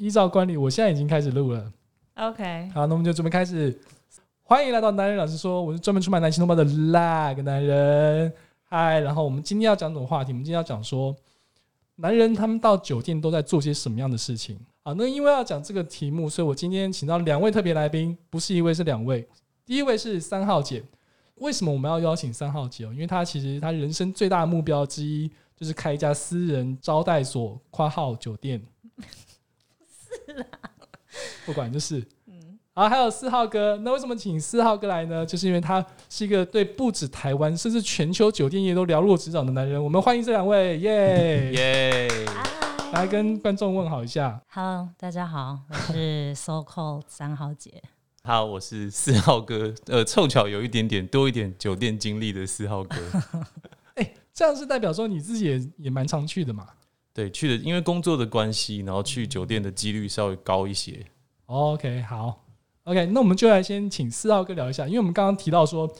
[0.00, 1.70] 依照惯例，我现在已经开始录了。
[2.14, 3.78] OK，好，那我们就准备开始。
[4.42, 8.32] 欢迎来到男人老师说，我是专门出卖男性同胞的那个男人。
[8.64, 10.32] 嗨，然后我们今天要讲什么话题？
[10.32, 11.14] 我们今天要讲说，
[11.96, 14.58] 男人他们到酒店都在做些什么样的事情？
[14.82, 19.28] 好，那因为要讲这个题目，所以我今天请到两位特别来宾，不是一位，是两位。
[19.66, 20.82] 第一位是三号姐。
[21.34, 22.92] 为什么我们要邀请三号姐哦？
[22.94, 28.62] 因为她其实她人生最大的目标之一就是开一家私人招待所（括号酒店）。
[30.26, 30.46] 是啦，
[31.46, 31.98] 不管就是。
[32.26, 33.76] 嗯好，还有四号哥。
[33.82, 35.26] 那为什么请四号哥来呢？
[35.26, 39.82] 就是因为他是一个对不止台湾，甚至全球酒店业都了若指掌的男人。
[39.82, 41.52] 我们欢迎这两位，耶！
[41.52, 42.08] 耶！
[42.92, 44.40] 来跟观众问好一下。
[44.48, 47.82] Hello，大家好，我是 So Called 三号姐。
[48.22, 49.74] 好，我是四号哥。
[49.86, 52.96] 呃，凑巧有一点点多一点酒店经历的四号哥。
[53.96, 56.68] 哎、这样是代表说你自己也也蛮常去的嘛
[57.12, 61.04] 对，去的因为工作的关系，然后去酒店的几率稍微高一些。
[61.46, 62.44] ？OK，好
[62.84, 65.92] ，OK，那我们就来先请四号哥聊一下，因为我们刚刚提到说，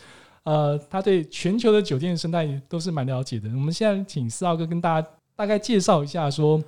[0.44, 3.48] 呃，他对全球的酒店生态都是蛮了解的。
[3.50, 6.62] 我们现在请四号哥跟大家大概介绍一下说，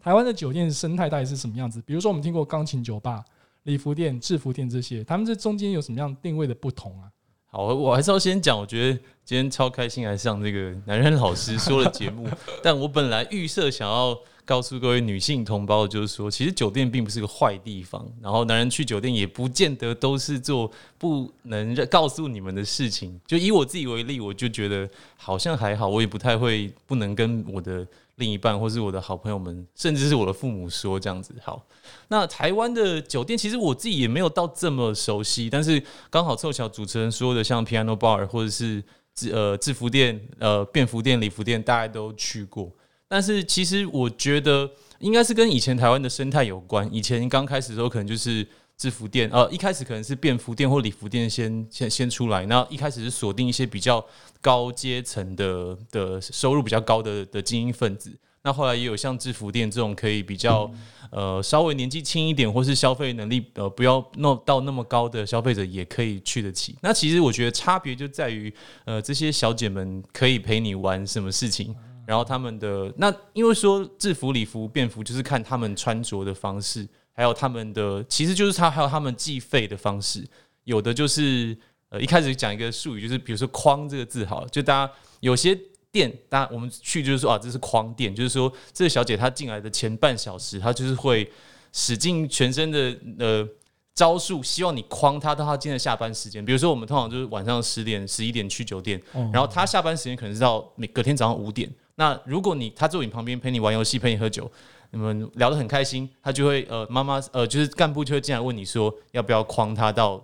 [0.00, 1.82] 台湾的酒店生态到底是什么样子？
[1.82, 3.22] 比如说我们听过钢琴酒吧、
[3.64, 7.10] 礼服店、制服店这些，他们这中间有什么样定位的不同啊？
[7.50, 12.28] 好，我还是要先讲，我觉得今天超开心来上这个男人老师说的节目。
[12.62, 23.18] 但我本来预设想要告诉各位女性同胞，就是说，其实酒店并不是个坏地方，然后男人去酒店也不见得都是做不能告诉你们的事情。
[23.26, 27.86] 就以我自己为例，我就觉得好像还好，我也不太会不能跟我的
[28.18, 31.34] 另一半或是我的好朋友们，甚至是我的父母说这样子。
[31.42, 31.66] 好，
[32.08, 38.82] 那台湾的酒店其实我自己也没有到这么熟悉，但是刚好凑巧主持人说的，像 Piano Bar 或者是
[39.14, 42.70] 制呃制服店、呃便服店、礼服店，大家都去过。
[43.10, 46.86] 但是其实我觉得应该是跟以前台湾的生态有关。
[46.92, 48.46] 以前刚开始的时候，可能就是
[48.78, 54.02] 制服店，呃，一开始可能是便服店或礼服店先先先出来，那一开始是锁定一些比较
[54.40, 58.16] 高阶层的的收入比较高的的精英分子。
[58.42, 60.70] 那后来也有像制服店这种可以比较
[61.10, 66.76] 呃稍微年纪轻一点，或是消费能力呃不要弄到那么高的消费者也可以去得起。
[66.80, 68.50] 那其实我觉得差别就在于
[68.84, 71.74] 呃这些小姐们可以陪你玩什么事情。
[72.06, 80.24] 然后他们的那，因为说制服、礼服、便服，就是看他们穿着的方式，还有他们的，其实就是他还有他们计费的方式。
[80.62, 81.58] 有的就是
[81.88, 85.58] 呃，一开始讲一个术语，就是比如说“框”这个字，好了，就大家有些
[85.90, 91.28] 店，大家我们去就是说啊，这是框店，就是说这个小姐她进来的前半小时，她就是会
[91.72, 93.48] 使尽全身的呃。
[93.94, 96.44] 招数，希望你框她到她今天的下班时间。
[96.44, 101.68] 比如说，我们通常就是晚上十点、十一点去酒店，哦然后她下班时间可能是到每隔天早上五点。
[101.96, 104.48] 那如果你她坐你旁边陪你玩游戏、陪你喝酒，
[104.90, 110.22] 你们聊得很开心，他就会呃妈妈呃就是干部就会进来问你说要不要框他到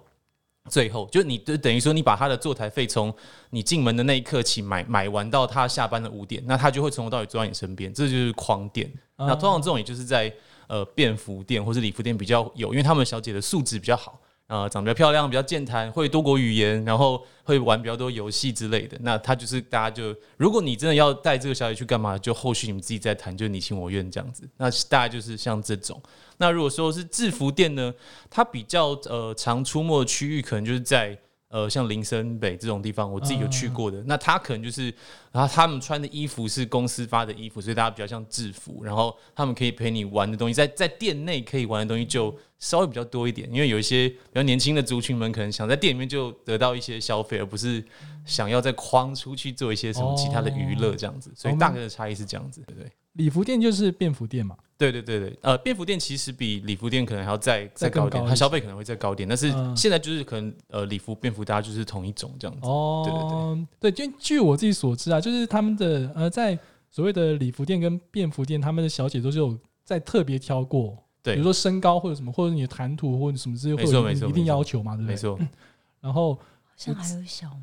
[0.71, 3.15] 最后，就你就等于说你把他的坐台费从
[3.51, 8.91] 你进门的那一刻起买买完到他下班的五点，那他就会从头到尾坐在你身边，这就是框店。
[9.17, 10.33] 啊那通常这种也就是在
[10.67, 18.97] 呃便服店或是礼服店比较有，因为他们小姐的素质比较好，啊长得漂亮，比较健谈，会多国语言，然后会玩比较多游戏之类的。
[19.01, 24.49] 那他就是大家就，如果你真的要带这个小姐去干嘛，就后续你们自己再谈，就你情我愿这样子。
[24.57, 26.01] 那大概就是像这种。
[26.39, 27.93] 那如果说是制服店呢，
[28.31, 31.19] 它比较呃常出没的区域可能就是在。
[31.55, 34.03] 呃，像林森北这种地方，我自己有去过的。
[34.09, 34.93] 那他可能就是，
[35.31, 38.83] 然后他们穿的衣服是公司发的衣服，所以大家比较像制服。
[38.83, 47.85] 然后他们可以陪你玩的东西，在在店内可以玩的东西就稍微比较多一点，因为有一些比较年轻的族群们可能想在店里面就得到一些消费，而不是
[48.25, 51.31] 想要再框出去做一些什么其他的娱乐这样子。
[51.37, 52.91] 所以大概的差异是这样子，对不对？
[53.15, 54.57] 礼服店就是便服店嘛。
[54.77, 59.75] 对对对对，呃，便服店其实比礼服店可能还要再再高一点，一它消费可能会再高一点，但是嗯。
[59.77, 62.67] 现在就是可能呃礼服便服大家就是同一种这样子。
[62.67, 66.59] 哦，对对就据我自己所知啊，就是他们的呃，在
[66.91, 71.35] 所谓的礼服店跟便服店，他们的小姐都是有在特别挑过，对。
[71.35, 74.25] 比如说身高或者什么，或者你的谈吐或者什么之类，会没错没错。
[74.25, 75.15] 有一定要求嘛，对不对？
[75.15, 75.39] 没错，
[76.01, 76.41] 然后好
[76.77, 77.63] 像还有小模，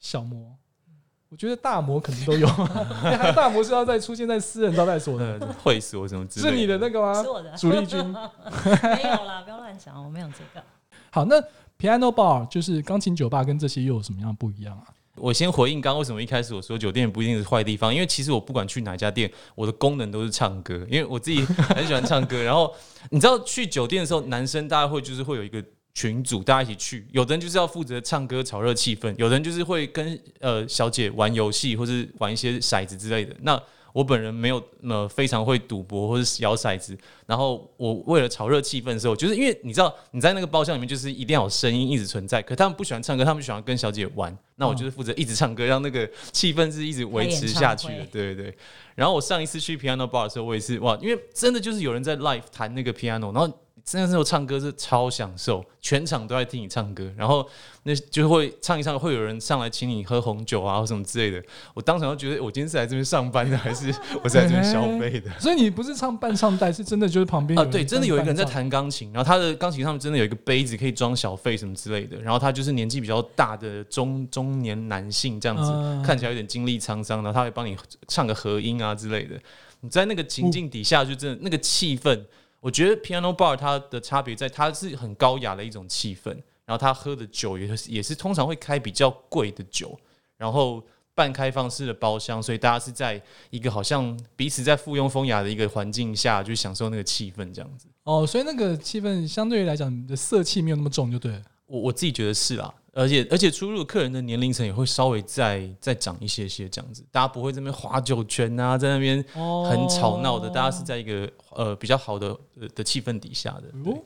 [0.00, 0.56] 小模，
[1.34, 2.46] 我觉得大魔可能都有，
[3.34, 7.28] 大魔是要再出现在私人招待所的，呃，会所什么之类是你的那个吗是？
[7.28, 7.98] 我的，主力军。
[8.04, 10.64] 没有啦，不要乱想，我没有这个。
[11.10, 11.34] 好，那
[11.76, 14.86] piano bar 就是钢琴酒吧，跟这些又有什么样不一样啊？
[15.16, 22.40] 我先回应刚刚为什么一开始我说酒店不一定是坏地方，因为其实我不管去哪家店，我的功能都是唱歌，因为我自己很喜欢唱歌。
[22.44, 22.72] 然后
[23.10, 25.60] 你知道去酒店的时候，男生大家会就是会有一个
[25.94, 33.34] 群组，大家一起去，有的人就是要负责唱歌炒热气氛，有的人就是会跟呃小姐玩游戏或是玩一些骰子之类的。
[33.42, 33.60] 那
[33.92, 48.56] 我本人没有呃非常会赌博或者是摇骰子，然后我为了炒热气氛的时候，就是因为你知道你在那个包厢里面就是一定要有声音一直存在，可他们不喜欢唱歌，他们喜欢跟小姐玩，那我就是负责一直唱歌，让那个气氛是一直维持下去的对对对。
[48.96, 53.48] 然后我上一次去 piano bar 的时候，我也是哇，因为真的就是有人在 live 弹那个 piano，然后
[53.84, 57.46] 真的时候唱歌是超享受，全场都在听你唱歌，然后
[57.82, 61.44] 那就会唱一唱，会有人上来请你喝红酒啊或什么之类的。
[61.74, 65.30] 我当场就觉得，我今天是来这边上班的，还是我是来这边消费的？
[65.38, 68.42] 所以你不是唱伴唱带，是真的就是旁边啊，对，真的有一个人在。
[68.54, 77.76] 弹钢琴，然后他的钢琴上面真的有一个杯子可以装小费什么之类的，然后他就是年纪比较大的中中年男性这样子，嗯看起来有点经历沧桑，然后他会帮你
[78.06, 79.34] 唱个和音啊之类的。
[79.80, 82.16] 你在那个情境底下，就真的那个气氛，
[82.64, 86.30] 我觉得 piano bar 它的差别在它是很高雅的一种气氛，
[86.64, 89.94] 然后他喝的酒也是也是通常会开比较贵的酒，
[90.38, 90.82] 然后
[91.14, 93.20] 半开放式的包厢，所以大家是在
[93.50, 97.86] 一个好像彼此在附庸风雅的一个环境下，去享受那个气氛这样子。
[98.04, 101.42] 哦，所以那个气氛相对于来讲，你的色气没有那么重，就对了。
[101.66, 112.28] 我我自己觉得是啦，而且而且出入客人的年龄层也会稍微再再长一些些这样子，大家不会在那边划酒圈啊，在那边哦很吵闹的，大家是在一个呃比较好的
[112.60, 113.64] 呃的气氛底下的。
[113.82, 113.98] 对哦，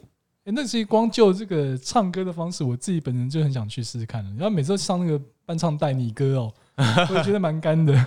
[0.44, 4.30] 诶那其实光就这个唱歌的方式，我自己本人就很想去试试看了。
[4.30, 6.54] 然后每次都唱那个伴唱带你歌哦，
[7.10, 8.06] 我也觉得蛮干的。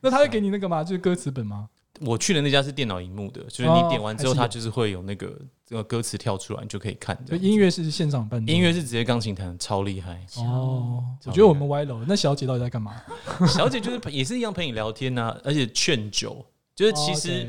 [0.00, 0.84] 那他会给你那个吗？
[0.84, 1.68] 就是歌词本吗？
[2.00, 7.46] 我去的那家是电脑荧幕的，就是哦你点完之后，它就是会有那个这个歌词跳出来，你就可以看这样子。
[7.46, 10.24] 就音乐是现场伴奏，音乐是直接钢琴弹，超厉害。
[10.36, 11.04] 哦。
[11.26, 12.04] 我觉得我们歪楼。
[12.06, 13.02] 那小姐到底在干嘛？
[13.48, 17.46] 小姐就是也是一样陪你聊天呐、而且劝酒，就是其实。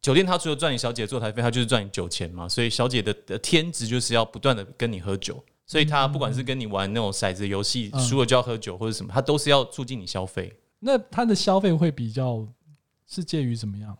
[0.00, 10.52] 酒店它除了赚你小姐的坐台费，它就是赚你酒钱嘛，所以小姐的的天职就是要不断的跟你喝酒，所以她不管是跟你玩那种骰子游戏，嗯输了就要喝酒或者什么，她都是要促进你消费。
[10.80, 12.44] 那他的消费会比较
[13.06, 13.96] 是介于怎么样？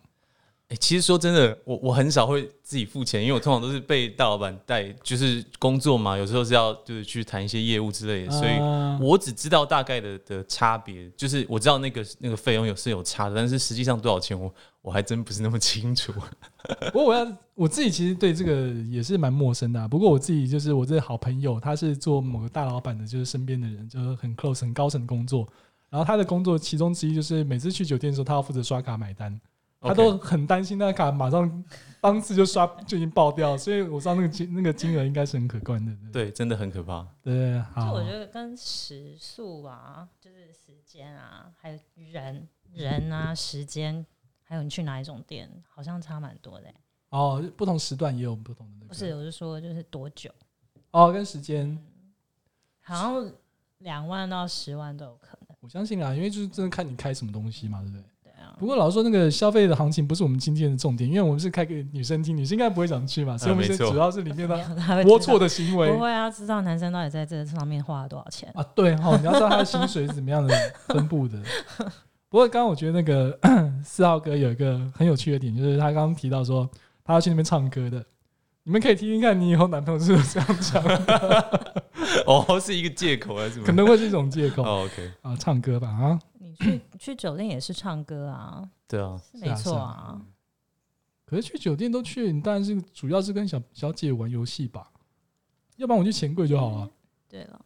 [0.69, 14.51] 哎、其实说真的，我我很少会自己付钱，因为我通常都是被大老板带，就是工作嘛，有时候是要就是去谈一些业务之类的，所以啊我只知道大概的的差别，就是我知道那个那个费用有是有差的，但是实际上多少钱我
[14.81, 16.11] 我还真不是那么清楚。
[16.91, 25.47] 不过我要我自己其实对这个也是蛮陌生的啊、不过我自己就是我这个好朋友，他是做某个大老板的，就是身边的人，就是很 close 很高层的工作。
[25.93, 29.39] 然后他的工作其中之一就是每次去酒店的时候，他要负责刷卡买单，
[29.79, 31.63] 他都很担心那个卡马上
[32.01, 35.95] 当次就刷就已经爆掉，所以我知道那个金那个金额应该是很可观的。
[36.11, 37.07] 对，真的很可怕。
[37.21, 37.93] 对，就好。
[37.93, 41.79] 我，觉得跟时速啊，就是时间啊，还有
[42.11, 44.03] 人人啊，时间，
[44.41, 46.75] 还有你去哪一种店，好像差蛮多的欸、
[47.09, 50.31] 哦，不同时段也有不同的那个，不是，我是说就是多久，
[50.89, 51.77] 哦，跟时间，
[52.81, 53.31] 好像
[53.77, 55.42] 两万到十万都有可能。
[55.63, 58.03] 我相信啦，因为就是真的看你开什么东西嘛，对不对？
[58.21, 64.57] 对啊，不过老实说，那个消费的行情不是我们今天的重点，因为我们是开给女生听，女生应该不会想去嘛，所以我们没错是主要是里面的
[65.05, 68.51] 龌龊的行为不会啊，知道男生到底在这上面花了多少钱。
[68.55, 68.61] 啊。
[68.75, 70.53] 对哈，你要知道他的薪水是怎么样的
[70.87, 71.39] 分布的。
[72.27, 73.39] 不过刚刚我觉得那个
[73.85, 76.69] 四号哥有一个很有趣的点，就是他刚刚提到说
[77.05, 78.03] 他要去那边唱歌的，
[78.63, 81.82] 你们可以听听看，你以后男朋友是不是这样讲的，
[82.27, 83.65] 哦，是一个借口还是什么？
[83.65, 86.19] 可能会是一种借口哦，OK，啊，唱歌吧啊。
[86.39, 90.21] 你去去酒店也是唱歌啊，对啊，没错是啊。
[91.25, 94.91] 可是去酒店都去，你当然是主要是跟小小姐玩游戏吧，
[95.77, 96.91] 要不然我去钱柜就好了。
[97.27, 97.59] 对了，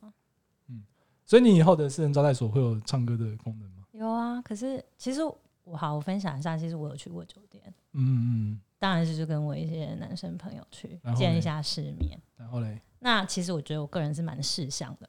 [0.70, 0.84] 嗯
[1.26, 3.84] 所以你以后的私人招待所会有唱歌的功能吗？
[3.92, 4.42] 有啊。
[4.42, 5.20] 可是其实
[5.66, 7.62] 我好，我分享一下，其实我有去过酒店，
[7.94, 12.12] 嗯嗯当然是就跟我一些男生朋友去见一下世面。
[12.16, 15.08] 嗯，然后嘞，那其实我觉得我个人是蛮识相的，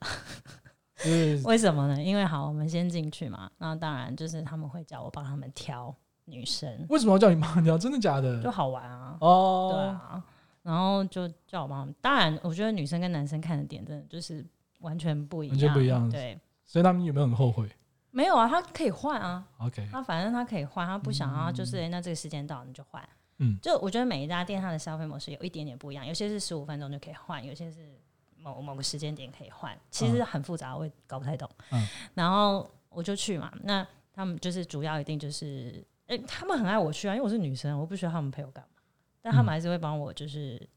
[0.98, 2.02] 就是为什么呢？
[2.02, 5.94] 因为好，我们先进去嘛，那当然就是他们会叫我帮他们挑
[6.26, 7.78] 女生，为什么要叫你帮挑？
[7.78, 8.50] 真的假的就？
[8.50, 9.16] 好玩啊。
[9.20, 10.24] 哦，对啊，
[10.62, 11.94] 然后就叫我帮他们。
[12.00, 14.44] 当然，我觉得女生跟男生看的点真的就是
[14.80, 17.68] 完全不一样，完全不一样对，所以他们有没有很后悔
[18.10, 23.06] 没有啊，他可以换啊，？OK，他反正他可以换，他不想要就是、诶那这个时间到你就换。
[23.38, 23.58] 嗯。
[23.60, 28.00] 就我觉得每一家店它的消费模式有一点点不一样，有些是十五分钟就可以换，有些是
[28.36, 31.48] 某某个时间点可以换，其实很复杂，我也搞不太懂。
[31.70, 31.86] 嗯。
[32.14, 38.82] 然后我就去嘛，那他们就是主要一定就是，诶、他们很爱我去啊，因为我是女生，我不需要他们陪我干嘛，
[39.22, 40.68] 但他们还是会帮我就是。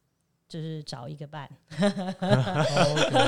[0.52, 1.50] 就是找一个伴，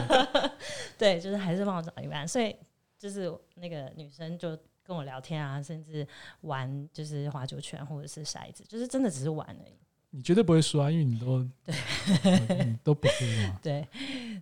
[1.00, 2.54] 对，就是还是帮我找一个伴，所以
[3.00, 6.06] 就是那个女生就跟我聊天啊，甚至
[6.42, 9.74] 玩就是划九圈或者是骰子，就是真的只是玩而已。
[10.16, 13.60] 你绝对不会输啊，因为你都对，你都不输嘛。
[13.64, 13.88] 对，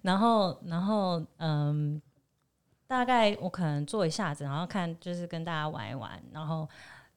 [0.01, 2.01] 然后然后嗯，
[2.88, 6.67] 大概我可能坐一下子，然后看就是跟大家玩一玩，然后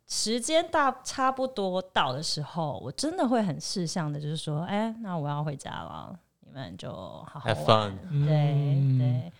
[0.07, 8.27] 时间大差不多到的时候，我真的会很事项的，就是说，哎、那我要回家了，你们就好好 Have 玩 fun。
[8.27, 8.37] 对
[8.77, 9.33] 嗯对，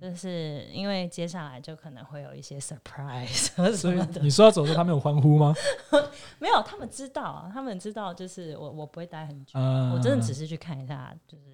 [0.00, 4.20] 就是因为接下来就可能会有一些 surprise 什所以么的。
[4.22, 5.54] 你说要走的时候，他们有欢呼吗？
[6.40, 11.44] 没有，他们知道啊，他们知道，就是我我不会待很久，嗯，我真的只是去看一下，就是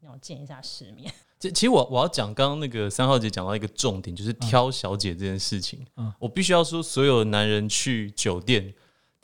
[0.00, 1.12] 那种见一下世面。
[1.38, 5.86] 这其实我我要讲刚刚那个三号姐讲到一个重点，就是挑小姐这件事情。
[5.96, 8.74] 嗯我必须要说，所有男人去酒店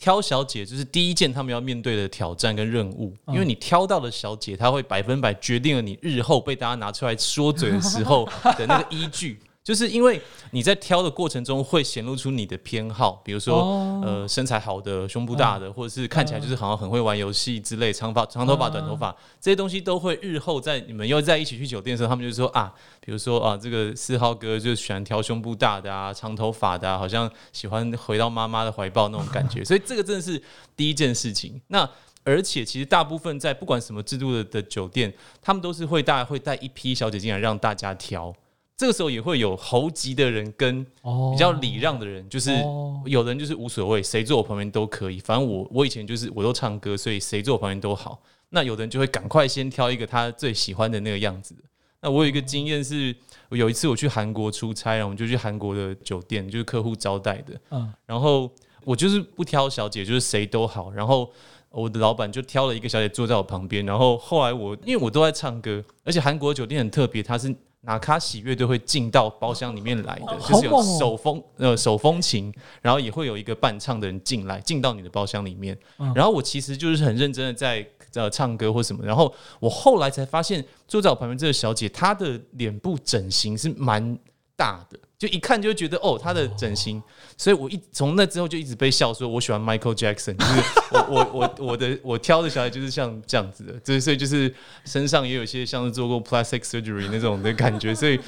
[0.01, 3.15] 挑小姐，就是第一件他们要面对的挑战跟任务。
[3.27, 8.27] 嗯因为你挑到的小姐，她会百分百决定了你日后被大家拿出来说嘴的时候
[8.57, 9.39] 的那个依据。
[9.63, 10.21] 就是因为
[10.53, 13.87] 你在挑的过程中会显露出你的偏好，比如说、哦。
[14.03, 30.43] 呃身材好的、胸部大的，或者是看起来就是好像很会玩游戏之类，长发、长头发、短头发这些东西都会日后在你们又在一起去酒店的时候，他们就说啊，比如说啊，这个四号哥就喜欢挑胸部大的啊、长头发的啊，好像喜欢回到妈妈的怀抱那种感觉， 所以这个真的是
[30.75, 31.61] 第一件事情。
[31.69, 31.89] 那
[32.25, 35.13] 而且其实大部分在不管什么制度的的酒店，
[35.43, 38.35] 他们都是会大概会带一批小姐进来让大家挑。
[38.81, 45.19] 这个时候也会有猴急的人跟哦比较礼让的人，就是哦有人就是无所谓，谁坐我旁边都可以。
[45.19, 48.23] 反正我我以前就是我都唱歌，所以谁坐我旁边都好。
[48.49, 51.55] 那有的人就会赶快先挑一个他最喜欢的那个样子。
[52.01, 53.15] 那我有一个经验是，
[53.51, 57.61] 有一次我去韩国出差，然后我们就去韩国的酒店，就是客户招待的。
[57.73, 58.51] 嗯然后
[58.85, 60.91] 我就是不挑小姐，就是谁都好。
[60.91, 61.31] 然后
[61.69, 63.85] 我的老板就挑了一个小姐坐在我旁边。
[63.85, 75.77] 然后后来我因为我都在唱歌，而且韩国酒店很特别，它是拿卡喜乐队会进到包厢里面来的，就是有手风呃手风琴，然后也会有一个伴唱的人进来进到你的包厢里面。
[75.99, 79.05] 嗯然后我其实就是很认真的在呃唱歌或什么。
[79.05, 84.19] 然后我后来才发现，坐在我旁边这个小姐，她的脸部整形是蛮
[84.55, 87.01] 大的，就一看就觉得哦，他的整形。
[87.37, 94.53] 所以我一从那之后就一直被笑说，我喜欢 Michael Jackson，就是我我我我的我挑的小孩就是像这样子的，就是所以就是
[94.85, 98.19] 身上也有些像是做过 plastic surgery 那种的感觉，所以。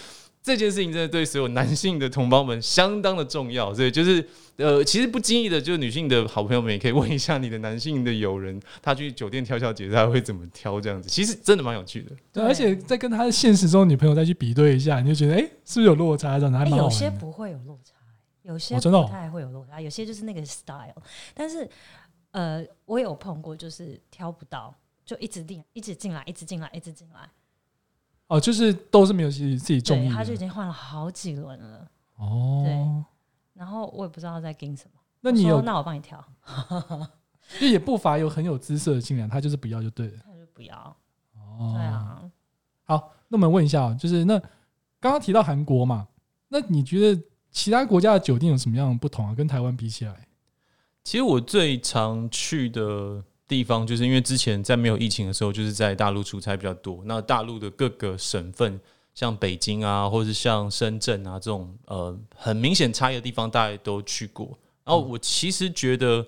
[0.43, 12.09] 这件事情真的对所有男性的同胞们相当的重要，所以就是呃，其实不经意的，就是女性的好朋友们也可以问一下你的男性的友人，他去酒店挑小姐他会怎么挑这样子，其实真的蛮有趣的。
[12.33, 16.39] 对，对而且在跟他现实中女朋友再去比对一下，你就觉得哎、诶是不是有落差？
[16.41, 17.09] 这样子还哎、蛮好有些。
[17.09, 17.95] 不会有落差，
[18.43, 20.93] 有些不太会有落差，有些就是那个 style。
[21.35, 21.69] 但是
[22.33, 27.31] 呃，我有碰过，就是挑不到，就一直进，一直进来，一直进来，一直进来。
[28.33, 30.37] 哦，就是都是没有自己自己中对，意他就已。
[30.39, 31.87] 经换了好几轮了，
[32.17, 33.05] 哦，对
[33.53, 35.01] 然后我也不知道在盯什么。
[35.21, 36.25] 那你有那我帮你挑，
[37.61, 40.15] 就也不乏有很有姿色的进来，他就是不要就对了。
[40.25, 40.97] 他就不要。
[41.37, 42.23] 哦，对啊，
[42.85, 44.39] 好，那我们问一下哦，就是那
[44.99, 46.09] 刚刚提到韩国嘛，
[46.49, 49.35] 那你觉得其他国家的酒店有什么样的不同啊？
[49.35, 50.27] 跟台湾比起来？
[51.05, 53.23] 其实我最常去的
[53.55, 57.03] 地方，就是因为之前在没有疫情的时候，就是在大陆出差比较多。
[57.05, 58.81] 那大陆的各个省份，
[59.15, 64.47] 像北京啊，或是像深圳啊这种呃很明显差异的地方，大家都去过。
[64.85, 66.27] 然后我其实觉得。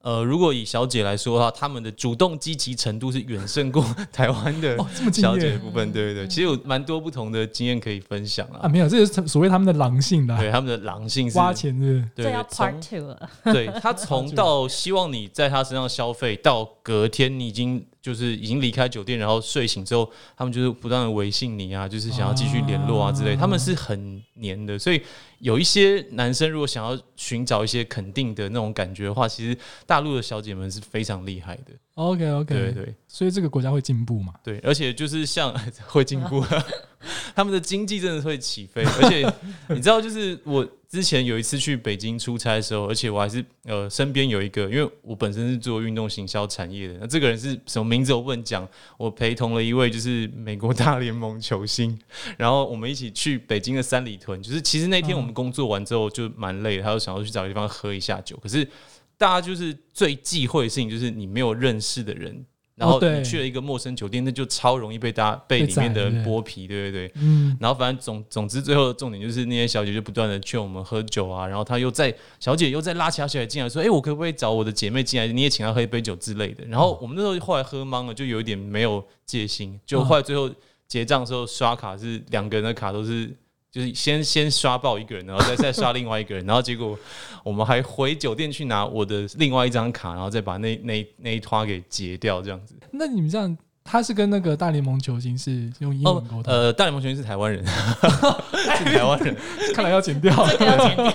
[0.00, 4.78] 呃，如果以小姐来说的话，他们的主动积极程度是远胜过台湾的
[5.12, 8.60] 小姐的部分，对对对，其实有蛮多不同的经验可以分享啊？
[8.62, 8.68] 啊。
[8.68, 13.30] 没有，这是所谓他们的狼性的啊、对他们的狼性是花钱是是对这要 part two 了。
[13.44, 24.78] 对他从 到希望你在他身上消费，到隔天你已经就是已经离开酒店，然后睡醒之后，他们就是不断的微信你啊，就是想要继续联络啊之类，啊他们是很黏的。
[24.78, 25.02] 所以
[25.40, 31.72] 有一些男生如果想要寻找一些肯定的那种感觉的话，其实大陆的小姐们是非常厉害的。
[31.94, 34.34] ？OK OK，对对所以这个国家会进步嘛？
[34.44, 35.52] 对，而且就是像
[35.88, 36.44] 会进步，
[37.34, 38.84] 他们的经济真的会起飞。
[39.00, 39.26] 而且
[39.70, 51.98] 你知道，就是我之前有一次去北京出差的时候，而且我还是呃身边有一个，因为我本身是做运动行销产业的，那这个人是什么名字我不能讲，我陪同了一位就是美国大联盟球星，
[52.36, 58.68] 然后我们一起去北京的三里屯，就是其实那天我们工作完之后就蛮累的，他就想要去找个地方喝一下酒，可是
[59.16, 62.44] 大家就是最忌讳的事情就是你没有认识的人。
[62.78, 67.12] 然后你去了一个陌生酒店，那就超容易被大家被被里面的人剥皮，对对对。
[67.16, 76.64] 嗯，然后反正总总之最后的重点就是那些小姐就不断的劝我们喝酒啊，然后她又在小姐又在拉其他小姐进来说，哎、我可不可以找我的姐妹进来，你也请她喝一杯酒之类的。
[76.66, 80.48] 然后我们那时候后来喝懵了，就有一点没有戒心，就后来最后
[80.86, 83.36] 结账的时候刷卡是两个人的卡都是。
[83.70, 86.98] 就是先先刷爆一个人，然后再再刷另外一个人，然后结果
[87.44, 92.74] 我们还回酒店去拿我的另外一张卡，然后再把那那那一拖给截掉，这样子。
[92.90, 99.36] 那你们这样他是跟那个大联盟球星是用英文沟通，呃，大联盟球星是台湾人， 是台湾人。
[99.74, 100.34] 看来要剪掉。
[100.46, 101.06] 这 个要剪掉。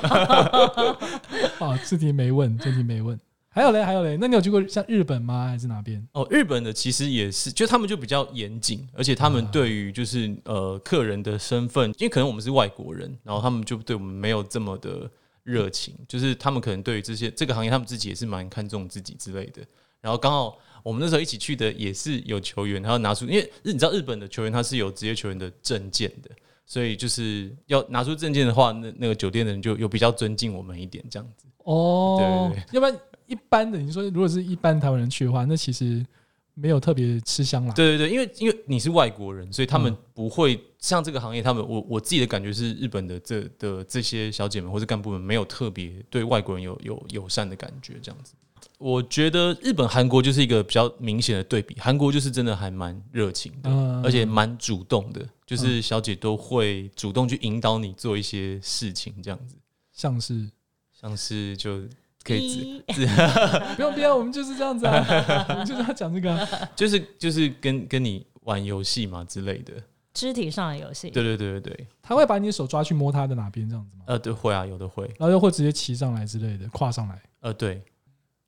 [1.68, 3.20] 啊，这题没问，这题没问。
[3.54, 5.48] 还有嘞，还有嘞，那你有去过像日本吗？
[5.48, 6.04] 还是哪边？
[6.14, 15.08] 哦，日本的其实也是，就他们就比较严谨，而且他们对于就是呃客人的身份，因为可能我们是外国人，然后他们就对我们没有这么的
[15.44, 19.62] 热情，就是他们可能对于这些这个行业，他们自己也是蛮看重自己之类的。
[20.02, 26.32] 然后刚好我们那时候一起去的也是有球员，然后拿出，因为你知道日本的球员他是有职业球员的证件的，
[26.66, 31.46] 所以就是要拿出证件的话，那那个酒店的人就有比较尊敬我们一点这样子。
[31.60, 33.00] 哦，对对要不然
[33.34, 36.06] 一般的，你说如果是一般台湾人去的话，那其实
[36.54, 37.74] 没有特别吃香啦。
[37.74, 39.98] 对对对，因为因为你是外国人，所以他们嗯。
[40.14, 48.36] 不会像这个行业，他们我我自己的感觉是，日本的这的这些小姐们或者干部们没有特别对外国人有有友善的感觉，这样子。
[48.78, 54.04] 我觉得日本、韩国就是一个比较明显的对比，韩国就是真的还蛮热情的，嗯。
[54.04, 59.56] 而且蛮主动的，就是小姐都会主动去引导你做一些事情，这样子，
[59.92, 60.48] 像是？
[60.94, 61.82] 像是就
[62.24, 62.82] 可以
[63.76, 66.48] 不用不用，我们就是这样子啊，我们就是要讲这个啊。
[66.76, 69.74] 就是就是跟跟你玩游戏嘛之类的，
[70.14, 71.10] 肢体上的游戏。
[71.10, 74.04] 对对对对对，他会把你的手抓去摸他的哪边这样子吗？
[74.08, 77.22] 呃对会啊，有的会，然后又会直接骑上来之类的，跨上来。
[77.42, 77.84] 呃对。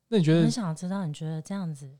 [0.08, 1.90] 那你觉得很想知道，你觉得这样子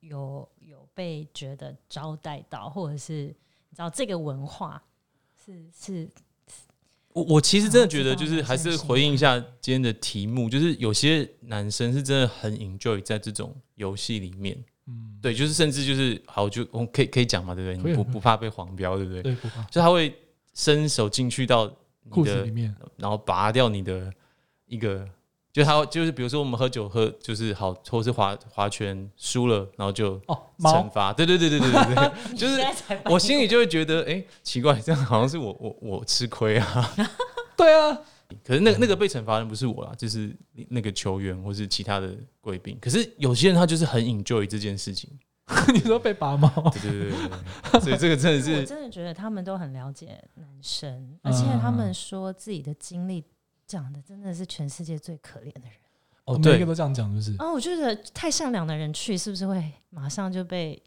[0.00, 3.26] 有有被觉得招待到，或者是
[3.68, 4.82] 你知道这个文化
[5.44, 6.08] 是是
[7.14, 17.92] 我我其实真的觉得，就是还是回应一下今天的题目，就是有些男生是真的很 enjoy 在这种游戏里面，嗯，对，就是甚至就是好，就我可以可以讲嘛，对不对？
[17.92, 19.22] 你不不怕被黄标，对不对？
[19.22, 20.14] 对不怕就他会
[20.54, 24.12] 伸手进去到你的裤子里，面，然后拔掉你的
[24.66, 25.06] 一个，
[25.52, 32.60] 就他就是比如说我们喝酒喝就是好，或是划划拳输了，然后就哦，惩罚，对对对对对对对， 就是
[33.06, 33.18] 我。
[33.22, 36.92] 心里就会觉得，哎、奇怪，这样好像是我我我吃亏啊。
[37.56, 37.96] 对啊，
[38.44, 40.34] 可是那个那个被惩罚的人不是我啦，就是
[40.70, 42.76] 那个球员或是其他的贵宾。
[42.80, 45.08] 可是有些人他就是很 enjoy 这件事情，
[45.72, 47.28] 你说被拔毛，对对对对
[47.72, 51.18] 对，所以这个真的是我是真的觉得他们都很了解男生，嗯。
[51.22, 53.22] 而且他们说自己的经历
[53.72, 55.70] 讲的真的是全世界最可怜的人。
[56.24, 57.34] 哦，对每一个都这样讲，就是？
[57.38, 60.80] 哦，我觉得太善良的人去，是不是会马上就被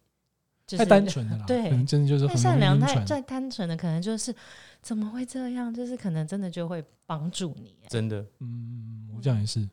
[0.68, 3.04] 就是太单纯了啦，对可能真的就是很太善良、太。
[3.04, 4.34] 太单纯的，可能就是
[4.82, 5.74] 怎么会这样？
[5.74, 7.76] 就是可能真的就会帮助你。
[7.90, 8.24] 真的。
[8.40, 9.68] 嗯，我讲也是，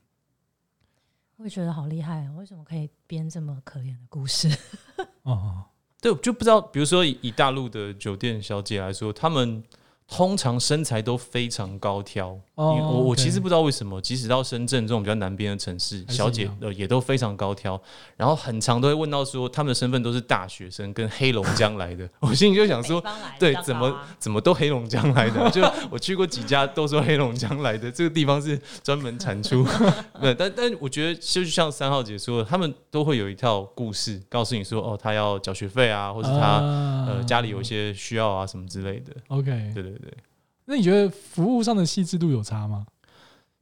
[1.36, 4.48] 我也觉得好厉害哦，为什么可以编这么可怜的故事？
[5.22, 5.62] 哦，
[6.00, 9.62] 对，我就不知道，比如说以以大陆的酒店小姐来说，她们
[10.08, 12.38] 通常身材都非常高挑。
[12.54, 17.80] 哦我我其实不知道为什么，即使到深圳这种比较南边的城市，小姐呃也都非常高挑，
[18.16, 23.02] 然后很常都会问到说他们的身份都是大学生跟黑龙江来的， 我心里就想说
[23.38, 25.40] 对，怎么怎么都黑龙江来的？
[25.50, 29.66] 就我去过几家都说黑龙江来的，这个地方是专门产出。
[30.20, 39.12] 对，但但我觉得就像三号姐说的，他们都会有一套故事告诉你说，哦，他要缴学费啊，或者他、啊呃家里有一些需要啊什么之类的。
[39.28, 40.18] OK，对对对对，
[40.64, 42.86] 那你觉得服务上的细致度有差吗？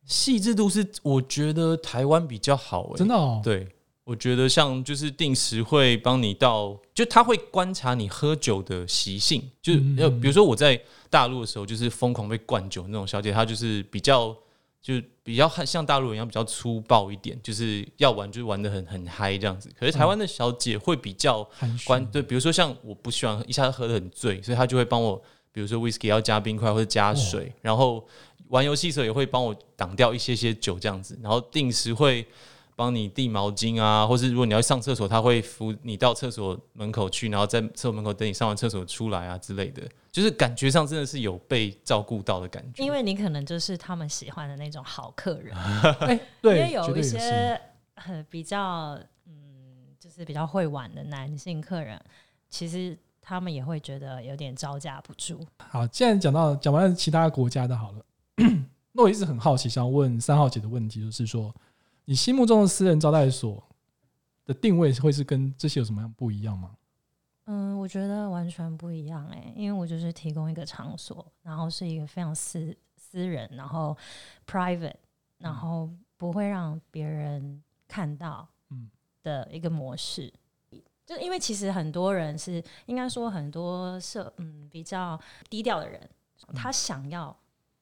[0.04, 3.68] 细致度是我觉得台湾比较好、欸，真的哦，对，
[4.04, 14.36] 我觉得像就是定时会帮你到，就他会观察你喝酒的习性，就嗯呃，比如说我在大陆的时候，就是疯狂被灌酒那种小姐，她就是比较。
[14.82, 19.68] 就比较像大陆人一样比较粗暴一点，就是要玩就玩的很很嗨这样子。
[19.78, 21.46] 可是台湾的小姐会比较
[21.84, 28.06] 关对，比如说像我不喜欢一下子喝的很醉，所以她就会帮我，比如说 whisky 要加冰块或者加水，然后
[28.48, 32.26] 玩游戏的时候也会帮我挡掉一些些酒这样子，然后定时会
[32.76, 42.82] 帮你递毛巾啊，或是如果你要上厕所，他会扶你到厕所门口去，然后在厕所门口等你上完厕所出来啊之类的，就是感觉上真的是有被照顾到的感觉。
[42.82, 45.54] 因为你可能就是他们喜欢的那种好客人，
[46.00, 47.60] 哎，因对，为有一些
[47.96, 52.00] 呃比较嗯，就是比较会玩的男性客人，
[52.48, 52.96] 其实
[53.30, 55.46] 他们也会觉得有点招架不住。
[55.68, 58.04] 好，既然讲到讲完了其他国家的，好了，
[58.90, 61.54] 那我一直很好奇，想问三号姐的问题，就是说，
[62.06, 63.62] 你心目中的私人招待所
[64.44, 66.72] 的定位会是跟这些有什么样不一样吗？
[67.44, 73.96] 嗯，我觉得完全不一样哎、因为我就是提供一个场所，然后是一个非常私私人，然后
[74.44, 74.94] private，
[75.38, 78.90] 然后不会让别人看到嗯
[79.22, 80.32] 的一个模式。
[81.10, 86.08] 就因为其实很多人是应该说很多社嗯比较低调的人，
[86.54, 87.36] 他想要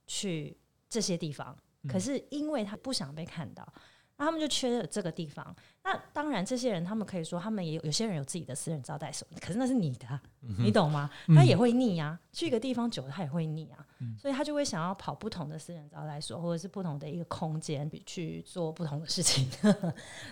[0.07, 0.57] 去
[0.89, 1.93] 这些地方，嗯。
[1.93, 3.71] 可是因为他不想被看到，
[4.19, 5.57] 那他们就缺了这个地方。
[5.85, 10.21] 那当然，这些人他们可以说，他们也有有些人有自己的私人招待所，可是那是你的啊、
[10.59, 11.09] 你懂吗？
[11.29, 19.49] 嗯他也会腻啊，去一个地方久了，他也会腻啊，嗯所以他就会想要跑不同的私人招待所，或者是不同的一个空间去做不同的事情。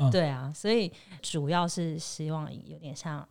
[0.01, 3.27] 嗯 对啊，所以主要是希望有点像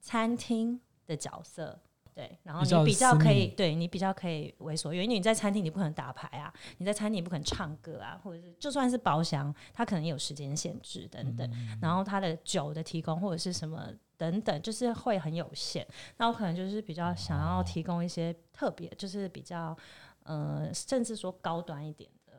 [0.00, 1.78] 餐厅的角色。
[2.18, 11.48] 对，然后你比较可以，对你比较可以为所欲为，因为你在餐厅你不可能打牌啊，你在餐厅你不可能唱歌啊，或者是就算是包厢，它可能也有时间限制等等，
[11.80, 15.86] 然后它的酒的提供或者是什么等等，就是会很有限。
[16.16, 19.78] 那我可能就是比较想要提供一些特别，就是比较
[20.24, 22.32] 呃，甚至说高端一点的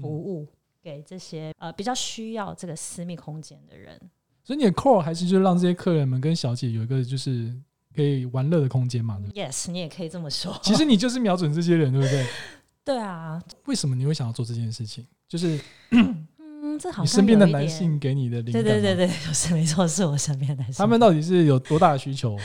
[0.00, 0.48] 服务。
[0.82, 4.00] 给这些呃比较需要这个私密空间的人，
[4.42, 7.54] 所以你的 core 还是就是让这些客人们跟小姐有一个就是
[7.94, 9.18] 可以玩乐的空间嘛？
[9.18, 10.58] 对不对 Yes，你也可以这么说。
[10.62, 12.26] 其实你就是瞄准这些人，对不对？
[12.84, 15.06] 对啊，为什么你会想要做这件事情？
[15.28, 16.26] 就是嗯，
[16.80, 18.82] 这好身边的男性给你的灵对感对。
[18.82, 20.76] 对对对，就是没错，是我身边的男性。
[20.78, 22.36] 他们到底是有多大的需求？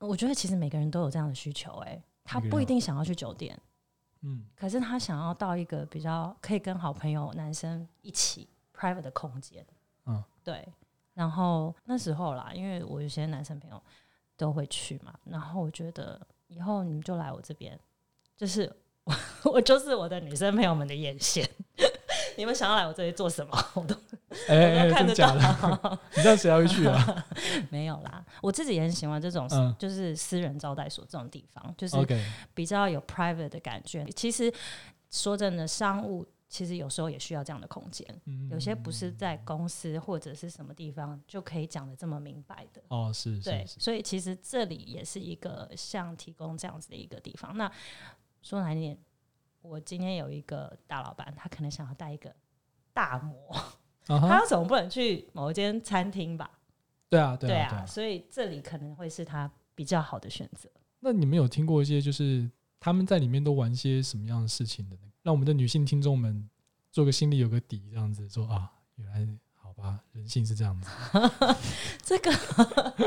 [0.00, 3.58] 我觉得其实每个人都有这样的需求、哎，他不一定想要去酒店，
[4.22, 9.64] 嗯，可是他想要到一个比较可以跟好朋友男生一起 private 的空间。
[10.06, 10.66] 嗯，对。
[11.14, 13.80] 然后那时候啦，因为我有些男生朋友
[14.36, 17.78] 都会去嘛，然后我觉得以后你们就来我这边，
[18.36, 18.70] 就是
[19.04, 19.14] 我
[19.52, 21.48] 我就是我的女生朋友们的眼线。
[22.36, 23.94] 你们想要来我这里做什么，我都
[24.92, 25.14] 看得？
[25.14, 25.98] 到。
[26.16, 27.24] 你知道谁还会去啊
[27.70, 31.96] 没有啦，我自己也很喜欢这种，嗯就是私人招待所这种地方，就是
[32.52, 34.04] 比较有 private 的感觉。
[34.16, 34.52] 其实
[35.12, 42.80] 说真的，商务其实有时候也需要这样的空间，嗯有些不是在公司或者是什么地方就可以讲的这么明白的。
[42.86, 47.56] 哦，是是对，是，所以其实这里也是一个像提供这样子的一个地方。
[47.56, 47.68] 那
[48.40, 48.98] 说难听点，
[49.62, 52.32] 我今天有一个大老板，他可能想要带一个
[52.92, 53.50] 大模，
[54.06, 56.48] 啊，他总不能去某一间餐厅吧？
[57.10, 57.84] 对啊对对啊对啊。
[57.84, 60.70] 所以这里可能会是他比较好的选择。
[61.00, 65.10] 那你们有听过一些就是他们在里面都玩些什么样的事情的呢？
[65.24, 66.48] 让我们的女性听众们
[66.92, 70.88] 做个心里有个底，这样子说啊，原来好吧，人性是这样子。
[72.04, 72.30] 这个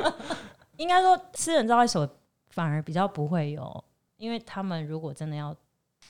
[0.77, 2.17] 应该说，私人招待所
[2.49, 3.85] 反而比较不会有，
[4.17, 5.55] 因为他们如果真的要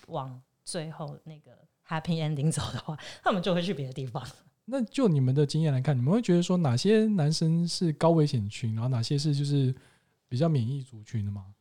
[0.07, 1.51] 往最后那个
[1.85, 4.25] happy ending 走的话，他们就会去别的地方。
[4.63, 9.75] 那就你们的经验来看，你们会觉得说哪些男生是高危险群，然后哪些是就是
[10.29, 11.53] 比较免疫族群的吗？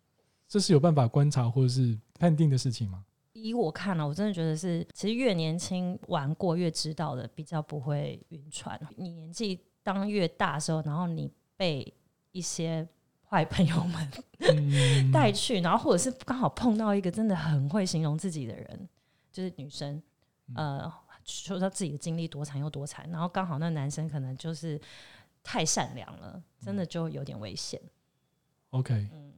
[0.46, 3.04] 这是有办法观察或者是判定的事情吗？
[3.46, 8.78] 以我看了，我真的觉得是，其实越年轻玩过越知道的，比较不会晕船。
[8.96, 11.94] 你年纪当越大的时候，然后你被
[12.32, 12.86] 一些
[13.28, 18.88] 坏朋友们嗯，带去，然后或者是刚好碰到一个真的很会形容自己的人，
[19.32, 20.02] 就是女生，
[20.54, 20.92] 呃，
[21.24, 24.80] 说她自己的经历多惨又多惨，然后刚好那男生可能就是
[25.42, 27.80] 太善良了，真的就有点危险。
[28.70, 29.32] OK，嗯，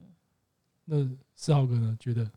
[0.85, 1.95] 那四号哥呢？
[1.99, 2.29] 觉得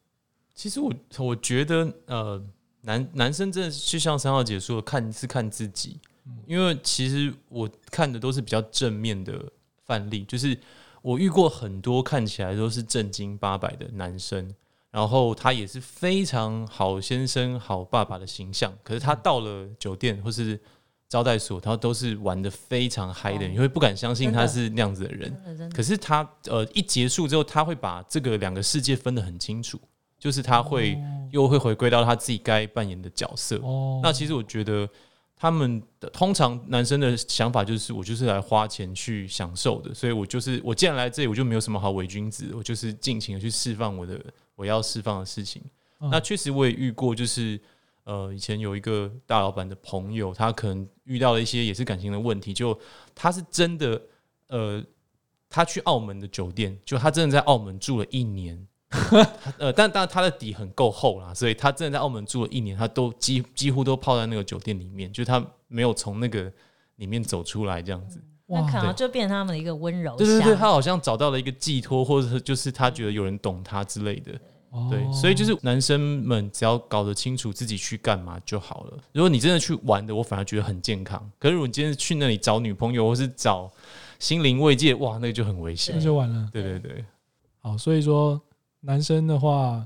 [0.62, 2.40] 其实我我觉得，呃，
[2.82, 5.98] 男男生真的是就像三号姐说的，看是看自己，
[6.46, 9.44] 因为其实我看的都是比较正面的
[9.84, 10.56] 范例，就是
[11.02, 14.54] 我遇过很多看起来都是正经八百的男生，
[14.92, 20.60] 然后他也是非常好先生、好爸爸的形象，可是他到了酒店或是
[21.08, 23.52] 招待所，他都是玩的非常嗨的人，哦。
[23.54, 25.68] 你会不敢相信他是那样子的人。
[25.74, 29.76] 可是他呃一结束之后，他会把这个两个世界分得很清楚，
[30.22, 30.96] 就是他会、
[31.32, 33.56] 又会回归到他自己该扮演的角色。
[33.56, 34.88] 哦，那其实我觉得
[35.34, 45.60] 他们的通常男生的想法就是，我就是来花钱去享受的，所以我就是我既然来这里，我就没有什么好伪君子，我就是尽情的去释放我的我要释放的事情。
[45.98, 47.60] 嗯那确实我也遇过，就是
[48.04, 52.78] 呃，以前有一个大老板的朋友，他可能遇到了一些也是感情的问题，就
[53.12, 54.00] 他是真的
[54.46, 54.80] 呃，
[55.50, 58.64] 他去澳门的酒店，就他真的在澳门住了一年。
[59.58, 66.52] 呃，但但他的底很够厚啦，所以他真的在澳门住了一年，他都几几乎都泡在那个酒店里面，就他没有从那个
[66.96, 68.22] 里面走出来这样子。
[68.46, 74.32] 那可能就变成他们的一个温柔对对对，他好像找到了一个寄托，或者是就是他觉得有人懂他之类的。
[74.70, 78.98] 哦对，所以就是男生们只要搞得清楚自己去干嘛就好了。
[79.12, 81.30] 如果你真的去玩的，我反而觉得很健康。
[81.38, 83.70] 可是如果你今天去那里找女朋友或是找
[84.18, 86.06] 心灵慰藉，哇，那个就很危险那险。
[86.06, 86.48] 就完了。
[86.50, 87.04] 对对对，
[87.60, 88.40] 好，所以说
[88.82, 89.84] 男生的话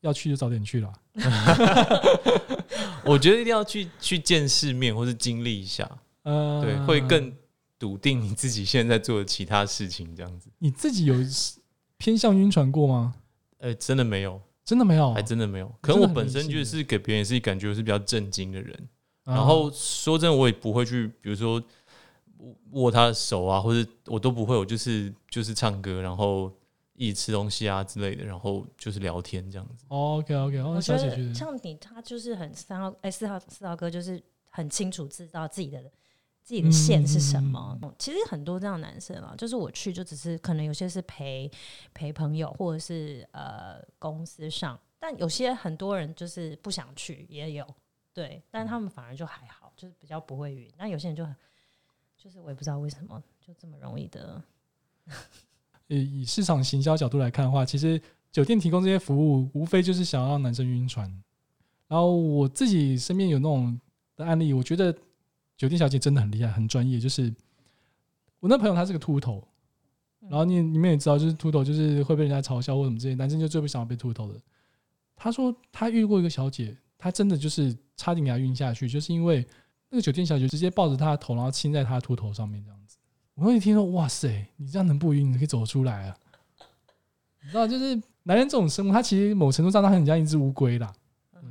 [0.00, 0.92] 要去就早点去啦。
[3.04, 5.90] 我觉得一定要去去见世面或是经历一下，
[6.22, 7.32] 呃，对，会更
[7.78, 10.50] 笃定你自己现在做的其他事情这样子。
[10.58, 11.14] 你自己有
[11.96, 13.14] 偏向晕船过吗？
[13.58, 15.74] 呃，真的没有，真的没有，还真的没有。
[15.80, 18.88] 可能我本身就是给别人也是感觉我是比较震惊的人，
[19.24, 21.62] 啊然后说真的，我也不会去，比如说
[22.72, 26.52] 握他的手啊，或者我都不会，我就是就是唱歌，然后
[27.00, 29.86] 一起吃东西啊之类的，然后就是聊天这样子。
[29.88, 35.82] OK OK，哦，我觉小姐觉得得像你，他就是很三号哎四号四号哥，就是很清楚知道自己的
[36.42, 37.78] 自己的线是什么。
[37.80, 41.50] 嗯其实很多这样的男生啊，就是我去就只是可能有些是陪
[41.94, 47.66] 陪朋友，或者是呃公司上，但有些很多人就是不想去，也有
[48.12, 50.70] 对，但他们反而就还好，就是比较不会晕。
[50.76, 51.34] 那有些人就很
[52.18, 54.42] 就是我也不知道为什么就这么容易的，
[55.90, 58.00] 呃以市场行销角度来看的话，其实
[58.32, 61.06] 酒店提供这些服务，无非就是想要让男生晕船。
[61.86, 63.78] 然后我自己身边有那种
[64.16, 64.90] 的案例，我觉得
[65.56, 66.98] 酒店小姐真的很厉害，很专业。
[66.98, 67.34] 就是
[68.38, 69.46] 我那朋友他是个秃头，
[70.20, 74.40] 然后你你们也知道，就是秃头就是会被人家嘲笑或什么之类，男生就最不想要被秃头的。
[75.16, 79.44] 他说他遇过一个小姐，她真的就是差点给他晕下去，就是因为
[79.88, 82.79] 那个酒店小姐直接抱着他的头，然后亲在他的秃头上面这样子。
[83.34, 85.32] 我那一听说，哇塞，你这样能不晕？
[85.32, 86.16] 你可以走出来啊！
[87.42, 90.92] 你知道，就是男人这种生物，他其实某程度上他很像一只乌龟啦。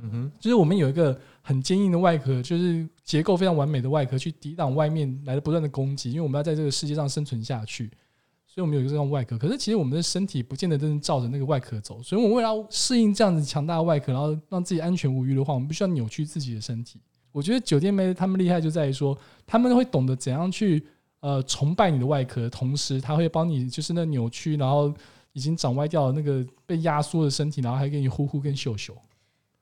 [0.02, 6.10] 嗯哼，就是我们有一个很坚硬的外壳，就是结构非常完美的外壳，去抵挡外面来的不断的攻击。
[6.10, 7.90] 因为我们要在这个世界上生存下去，
[8.46, 9.36] 所以我们有一个这样外壳。
[9.36, 17.00] 可是其实我们的身体不见得真的照着那个外壳走，所以我们为了要适应这样子强大的外壳，然后让自己安全无虞的话，我们必须要扭曲自己的身体。
[17.32, 19.16] 我觉得酒店妹她们厉害就在于说，
[19.46, 20.86] 他们会懂得怎样去
[21.20, 24.92] 呃崇拜你的外壳，同时他会帮你就是那扭曲，然后
[25.32, 28.96] 已经长歪掉的那个被压缩的身体，然后还给你呼呼跟秀秀。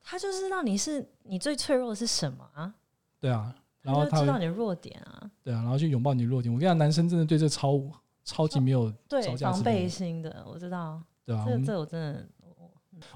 [0.03, 2.75] 他就是让你是你最脆弱的是什么啊？
[3.21, 6.53] 对啊，然他就知后他知道你的弱点啊，对啊，然后去拥抱你的弱点。
[6.53, 7.79] 我跟你讲，男生真的对这超
[8.25, 12.27] 超级没有对防备，心的，我知道，对啊，这这我真的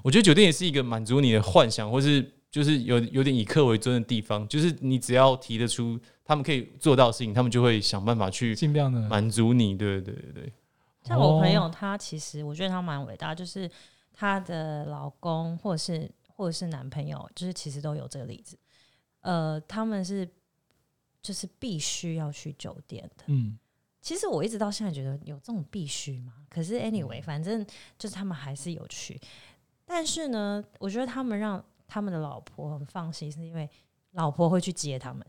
[0.03, 9.75] 我觉得酒店也是一个满足你的幻想，或是就是有有点以客为尊的地方，就是你只要提得出他们可以做到的事情，他们就会想办法去尽量的满足你。
[9.75, 10.53] 对对对对，
[11.01, 13.67] 像我朋哦友，她其实我觉得她蛮伟大，就是
[14.13, 18.55] 她的老公或者是或者是男朋友，就是其实都有这个例子。
[19.21, 20.29] 呃，他们是
[21.23, 23.23] 就是必须要去酒店的。
[23.29, 23.57] 嗯，
[23.99, 26.33] 其实我一直到现在觉得有这种必须吗？
[26.51, 27.65] 可是 anyway，反正
[27.97, 29.19] 就是他们还是有去。
[29.85, 31.63] 但是呢，我觉得他们让
[31.93, 33.69] 他们的老婆很放心，是因为
[34.13, 35.23] 老婆会去接他们。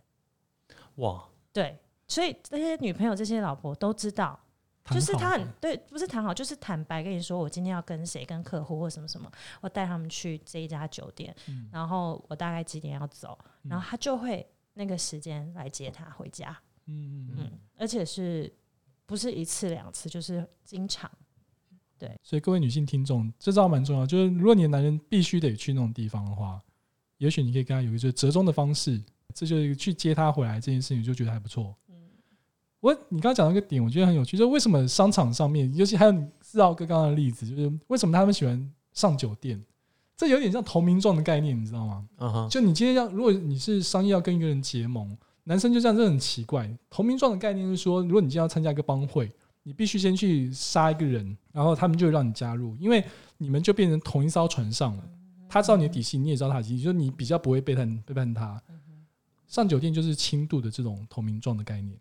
[0.95, 4.41] 哇，对，所以这些女朋友、这些老婆都知道，
[4.87, 11.69] 就是他很对，不是谈好，就是坦白跟你说，我今天要跟谁，跟客户或什么什么，我带他们去这一家酒店，嗯。
[11.71, 18.51] 然后我大概几点要走，然后他就会那个时间来接他回家，嗯嗯嗯，嗯，而且是
[19.05, 21.11] 不是一次两次，就是经常，
[22.23, 26.61] 所以各位女性听众，这招蛮重要，就是如果你的男人必须得去那种地方的话，
[27.19, 29.03] 也许你可以跟他有一个折中的方式，
[29.33, 31.75] 这就是去接他回来这件事情，就觉得还不错。
[31.89, 31.95] 嗯
[32.81, 39.59] 我你刚刚讲到一个点，我觉得很有趣，就是为什么商场上面，尤其还有你四号哥刚刚的例子，就是为什么他们喜欢上酒店？
[40.19, 42.07] 这有点像投名状的概念，你知道吗？
[42.19, 46.71] 嗯哼，就你今天要，如果你是商业要跟一个人结盟，男生就这样，这很奇怪。
[46.91, 49.33] 投名状的概念是说，如果你今天要参加一个帮会，
[49.65, 53.03] 你必须先去杀一个人，然后他们就让你加入，因为
[53.39, 55.03] 你们就变成同一艘船上了。
[55.49, 58.63] 他知道你的底细，你也知道他的底细，就是你比较不会背叛背叛他。
[59.49, 61.99] 上酒店就是轻度的这种投名状的概念。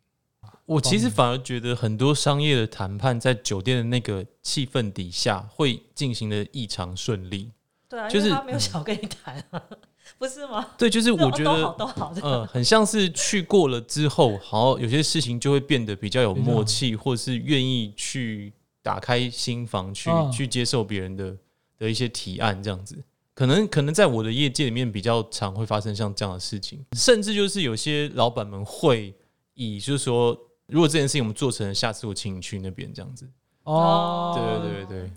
[0.65, 7.51] 我其实反而觉得很多商业的谈判在酒店的那个气氛底下会进行的异常顺利。
[7.93, 9.61] 对啊，就是他没有想跟你谈啊，
[10.17, 10.65] 不是吗？
[10.79, 18.51] 对，就是我觉都好得，都好嗯，呃，很像是去过了之后，好有些事情就会变得比较有默契，或者是愿意去
[18.81, 21.37] 打开心房，去嗯去接受别人的
[21.77, 22.97] 的一些提案，这样子。
[23.35, 29.13] 可能可能在我的业界里面比较常会发生像这样的事情，甚至就是有些老板们会
[29.53, 33.29] 以就是说，如果这件事情我们做成了，下次我请你去那边这样子。
[33.63, 35.11] 哦，对对对对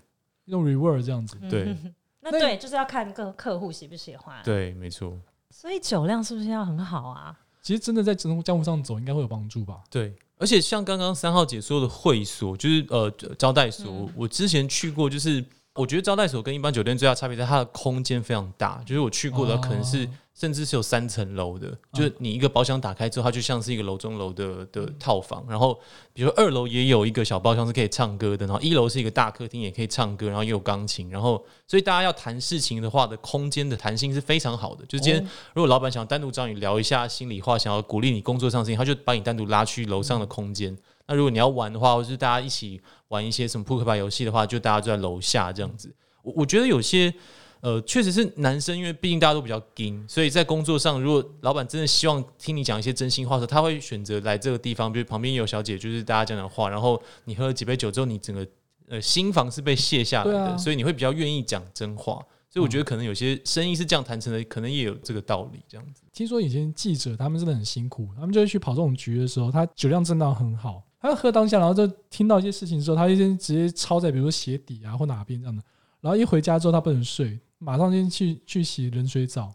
[0.45, 1.37] 用 reward 这样子。
[1.51, 1.95] 对嗯
[2.31, 4.43] 那那对，就是要看各客户喜不喜欢。
[4.45, 5.19] 对，没错。
[5.51, 7.35] 所以酒量是不是要很好啊？
[7.63, 9.83] 其实真的在江湖江湖上走，应该会有帮助吧？
[9.91, 15.45] 对，而且像刚刚三号姐说的会所，就是呃招待所，嗯我之前去过，就是
[15.77, 19.61] 我觉得招待所跟一般酒店最大差别在它的空间非常大，就是我去过的哦。
[19.63, 25.79] 可能是、甚至是有三层楼的，就是你一个包厢打开之后，它就像是一个楼中楼的的套房，然后
[26.13, 35.29] 比如说二楼也有一个小包厢是可以唱歌的，然后一楼是一个大客厅也可以唱歌，然后也有钢琴，然后所以大家要谈事情的话的空间的弹性是非常好的，就是今天哦。
[35.55, 40.77] 如果老板想单独找你聊一下心里话，想要鼓励你工作上的事情，他就把你单独拉去楼上的空间。
[41.09, 45.95] 那如果你要玩的话，或是大家一起玩一些什么扑克牌游戏的话，就大家就在楼下这样子。
[46.23, 47.13] 我我觉得有些
[47.61, 58.47] 呃，确实是男生，因为毕竟大家都比较硬，所以在工作上，如果老板真的希望听你讲一些真心话的时候，他会选择来这个地方，比如旁边有小姐，就是大家讲讲话，然后你喝了几杯酒之后，你整个
[58.89, 62.25] 呃心房是被卸下来的，啊所以你会比较愿意讲真话。
[62.49, 66.03] 所以我觉得可能有些生意是这样谈成的，可能也有这个道理，这样子。
[66.13, 75.63] 听说以前记者他们真的很辛苦，他们就会去跑这种局的时候，他酒量真的很好，他喝当下，然后就听到一些事情之后，他就先直接抄在比如说鞋底啊或哪边这样的，
[76.01, 79.55] 然后一回家之后他不能睡，马上先去去洗冷水澡，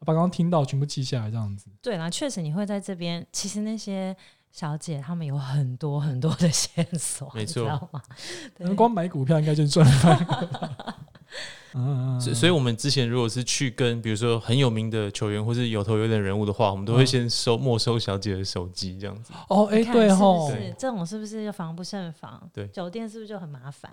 [0.00, 1.66] 把刚刚听到全部记下来这样子。
[1.82, 4.16] 对啦，确实你会在这边，其实那些
[4.50, 8.00] 小姐她们有很多很多的线索，没你知错道吗？
[8.56, 10.96] 对光买股票应该就赚翻了。
[12.20, 19.32] 所以，所以我们之前如果是去跟比如说很有名的球员或是有头有脸人物的话，我们都会先收没收小姐的手机，这样子。
[19.48, 22.50] 哦，哎、对吼不，是这种是不是就防不胜防？
[22.52, 22.66] 对。
[22.68, 23.92] 酒店是不是就很麻烦？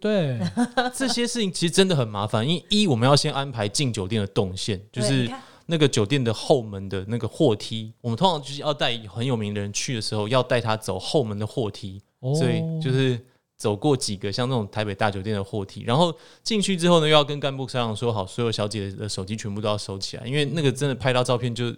[0.00, 0.38] 对，
[0.94, 5.28] 这些事情其实真的很麻烦，因为一我们要先安排进酒店的动线，就是
[5.66, 13.20] 那个酒店的后门的那个货梯，我们通常就是要带很有名的人去的时候，要带他走后门的货梯，哦所以就是
[13.60, 21.72] 走过几个像那种台北大酒店的货梯，然后进去之后呢，又要跟干部商量说好，所有小姐的手机全部都要收起来，因为那个真的拍到照片就。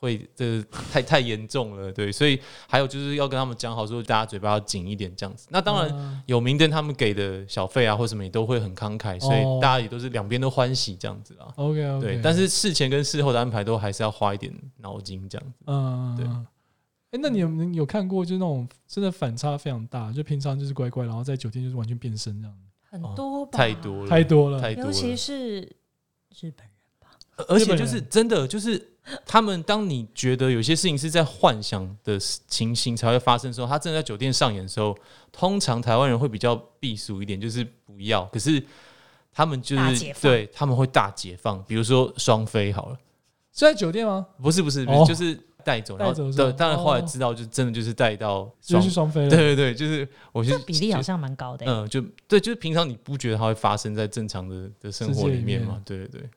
[0.00, 5.48] 会这太太严重了，对，所以还有就是要跟他们讲好，说大家嘴巴要紧一点这样子。
[5.50, 11.50] 那当然，嗯有明灯他们给的小费啊或什么也都会很慷慨，所以哦大家也都是两边都欢喜这样子啊。
[11.56, 15.64] OK OK，对，但是事前跟事后的安排都还是要花一点脑筋这样子。
[15.66, 16.24] 嗯，对
[17.10, 22.56] 哎、那你有你有看过就那种真的反差非常大，就平常就是乖乖，然后在酒店就是完全变身这样，
[22.90, 24.72] 很多吧，太多了，太多了。
[24.74, 27.08] 尤其是日本人吧。
[27.48, 28.86] 而且就是真的，就是
[29.24, 34.94] 他们当你觉得有些事情是在幻想的情形才会发生的时候，他真的在酒店上演的时候，
[35.32, 38.26] 通常台湾人会比较避俗一点，就是不要。
[38.26, 38.62] 可是
[39.32, 42.96] 他们就是大解放对他们会大解放，比如说双飞好了，
[43.52, 44.26] 是在酒店吗？
[44.42, 49.28] 不是不是，哦是就是带走，然后对，当然后来哦知道就真的就是带到双飞了。
[49.28, 55.82] 对对对，就是我觉得比例好像蛮高的欸、嗯，就对，就是平常你不觉得它会发生在正常的的生活里面嘛？
[55.84, 56.30] 对对对，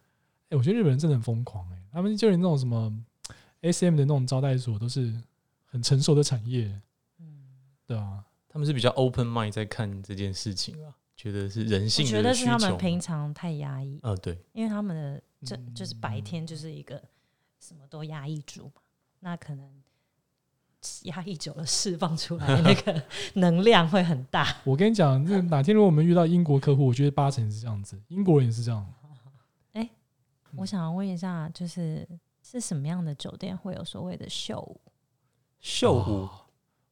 [0.49, 2.93] 哎、我觉得日本人真的很疯狂哎、他们就连那种什么
[3.61, 5.13] S M 的那种招待所都是
[5.65, 6.65] 很成熟的产业，
[7.19, 7.45] 嗯，
[7.87, 15.73] 对啊，他们是比较 open mind 在看这件事情啊，觉得是人性觉得是他们平常太压抑，啊，对，因为他们的这嗯。
[15.73, 17.01] 就是白天就是一个
[17.59, 18.81] 什么都压抑住嘛，
[19.21, 19.67] 那可能
[21.03, 23.01] 压抑久了释放出来的那个
[23.39, 24.57] 能量会很大。
[24.63, 28.85] 我跟你讲，这哪天如果我们遇到英国客户，我觉得八成是这样子，英国人也是这样。
[29.73, 29.89] 哎
[30.57, 32.07] 我想问一下，就是
[32.43, 34.79] 是什么样的酒店会有所谓的秀舞？
[35.61, 36.29] 秀舞，哦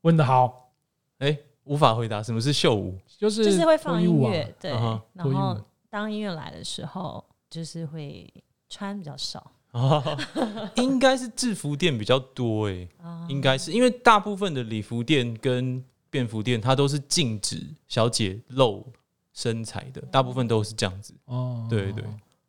[0.02, 0.72] 问的好，
[1.18, 8.32] 哎、无法回答什么是秀舞，就是就是会放音乐，对，嗯然后当音乐来的时候，就是会
[8.70, 10.04] 穿比较少啊，
[10.76, 18.86] 应该是制服店比较多哎、啊，应该是因为大部分的礼服店跟便服店，它都是禁止小姐露
[19.34, 21.14] 身材的，大部分都是这样子。
[21.26, 22.04] 哦，对对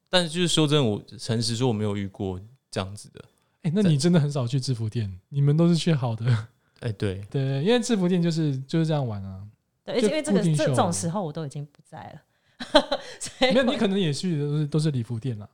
[0.08, 3.24] 但是就是说真的，我诚实说我没有遇过这样子的。
[3.62, 6.24] 哎、那你真的很少去制服店，你们都是去好的，
[6.80, 9.46] 哎、对，对，因为制服店就是就是这样玩啊。
[9.84, 12.82] 对，就因为这个这这种时候我都已经不在了，
[13.20, 15.46] 所 以没有，你可能也去的都是都是礼服店啦。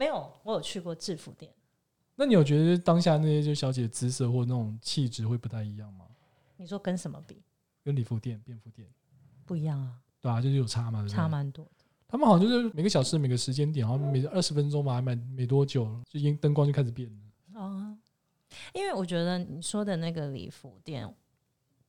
[0.00, 1.52] 哦，没有，我有去过制服店，
[2.16, 6.06] 那你有觉得当下那些就小姐的姿色或那种气质会不太一样吗？
[6.56, 7.42] 你说跟什么比？
[7.84, 8.88] 跟礼服店、便服店，
[9.44, 11.70] 不一样啊，对啊，就是有差嘛，对不对差蛮多的。
[12.08, 17.60] 他们好像就是每个小时每个时间点，好像每二十分钟嘛，还没没多久，就烟灯光就开始变了。
[17.60, 17.96] 哦，
[18.74, 21.08] 因为我觉得你说的那个礼服店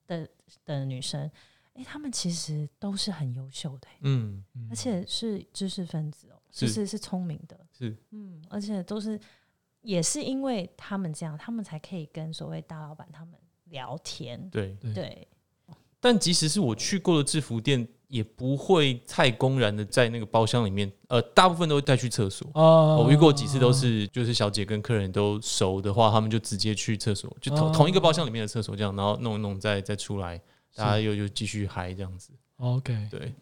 [0.08, 0.28] 的
[0.64, 1.30] 的女生，
[1.74, 9.20] 哎、她们其实都是很优秀的、欸嗯，嗯而且是知识分子哦、是就是是聪明的，是嗯，而且都是
[9.82, 13.34] 也是因为他们这样，他们才可以跟所谓大老板他们
[13.66, 14.78] 聊天，对。
[14.82, 15.28] 对对，
[16.00, 22.46] 但即使是我去过的制服店，也不会太公然的在那个包厢里面，呃，大部分都会带去厕所。
[22.54, 30.38] 啊我遇过几次都是，就是小姐跟客人都熟的话，他们就直接去厕所，就同、哦同一个包厢里面的厕所这样，然后弄一弄再再出来，
[30.76, 32.34] 大家又又继续嗨这样子。
[32.58, 33.08] OK。
[33.10, 33.34] 对，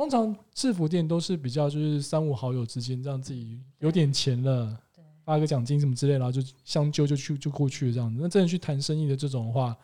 [0.00, 4.74] 通常制服店都是比较就是三五好友之间，这样自己有点钱了，
[5.24, 8.18] 发个奖金什么之类，然后就相揪就去就过去了这样子。
[8.18, 9.76] 那真的去谈生意的这种的话，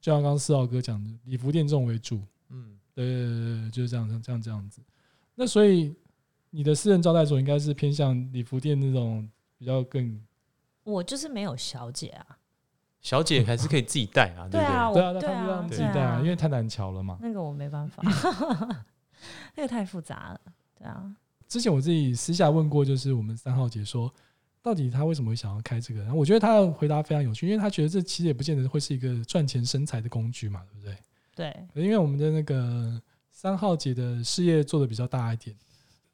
[0.00, 4.80] 就像刚刚四号哥讲的，礼服店这种为主，嗯，对对对对，就是这样这样这样子。
[5.36, 5.94] 那所以
[6.50, 10.20] 你的私人招待所应该是偏向礼服店那种比较更
[10.82, 12.26] 我就是没有小姐啊，
[13.00, 15.00] 小姐还是可以自己带啊，对不对啊，对？
[15.00, 17.16] 啊，那对啊他们让自己带啊，因为太难瞧了嘛。
[17.22, 18.02] 那个我没办法，
[19.54, 20.40] 那个太复杂了，
[20.78, 21.10] 对啊，
[21.48, 24.12] 之前我自己私下问过，就是我们三号姐说，
[24.62, 26.00] 到底她为什么会想要开这个？
[26.02, 30.96] 然后我觉得她的回答非常有趣，因为她觉得这其实也不见得会是一个赚钱生财的工具嘛，对不对？
[31.34, 33.00] 对，因为我们的那个
[33.30, 35.56] 三号姐的事业做的比较大一点，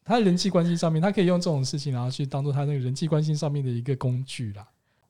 [0.04, 4.66] 她人际关系上面，她可以用这种事情，然后去当做她那个人际关系上面的一个工具啦。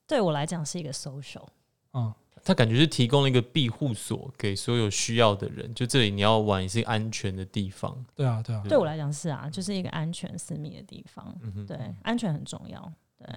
[0.07, 1.45] 对我来讲是一个 social。
[1.93, 2.13] 嗯，
[2.47, 8.05] 他感觉是提供了一个庇护所给所有需要的人，就这里你要玩也是安全的地方。
[8.15, 11.37] 对啊，对啊，对我来讲是啊，就是一个安全私密的地方。
[11.41, 12.93] 嗯哼，对，安全很重要。
[13.17, 13.27] 对，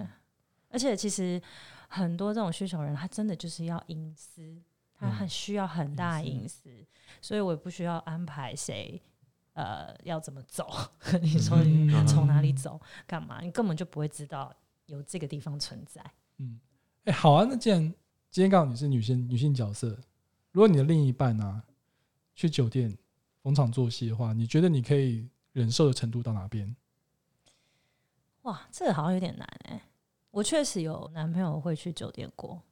[0.69, 1.43] 而且其实
[1.89, 4.63] 很多这种需求人，他真的就是要隐私，
[4.95, 6.71] 他嗯很需要很大的隐隐私，
[7.21, 9.03] 所以我也不需要安排谁。
[9.55, 10.71] 呃，要怎么走？
[11.21, 13.41] 你说嗯你从哪里走，干嘛？
[13.41, 14.55] 你根本就不会知道
[14.87, 16.01] 有这个地方存在。
[16.39, 16.61] 嗯，
[17.07, 17.93] 哎、好啊，那既然
[18.31, 19.89] 今天刚好你是女性女性角色，
[20.53, 21.65] 如果你的另一半啊
[22.37, 22.97] 去酒店
[23.43, 26.77] 逢场作戏的话，你觉得你可以忍受的程度到哪边？
[28.43, 29.83] 哇，这个好像有点难哎、
[30.31, 32.63] 我确实有男朋友会去酒店过，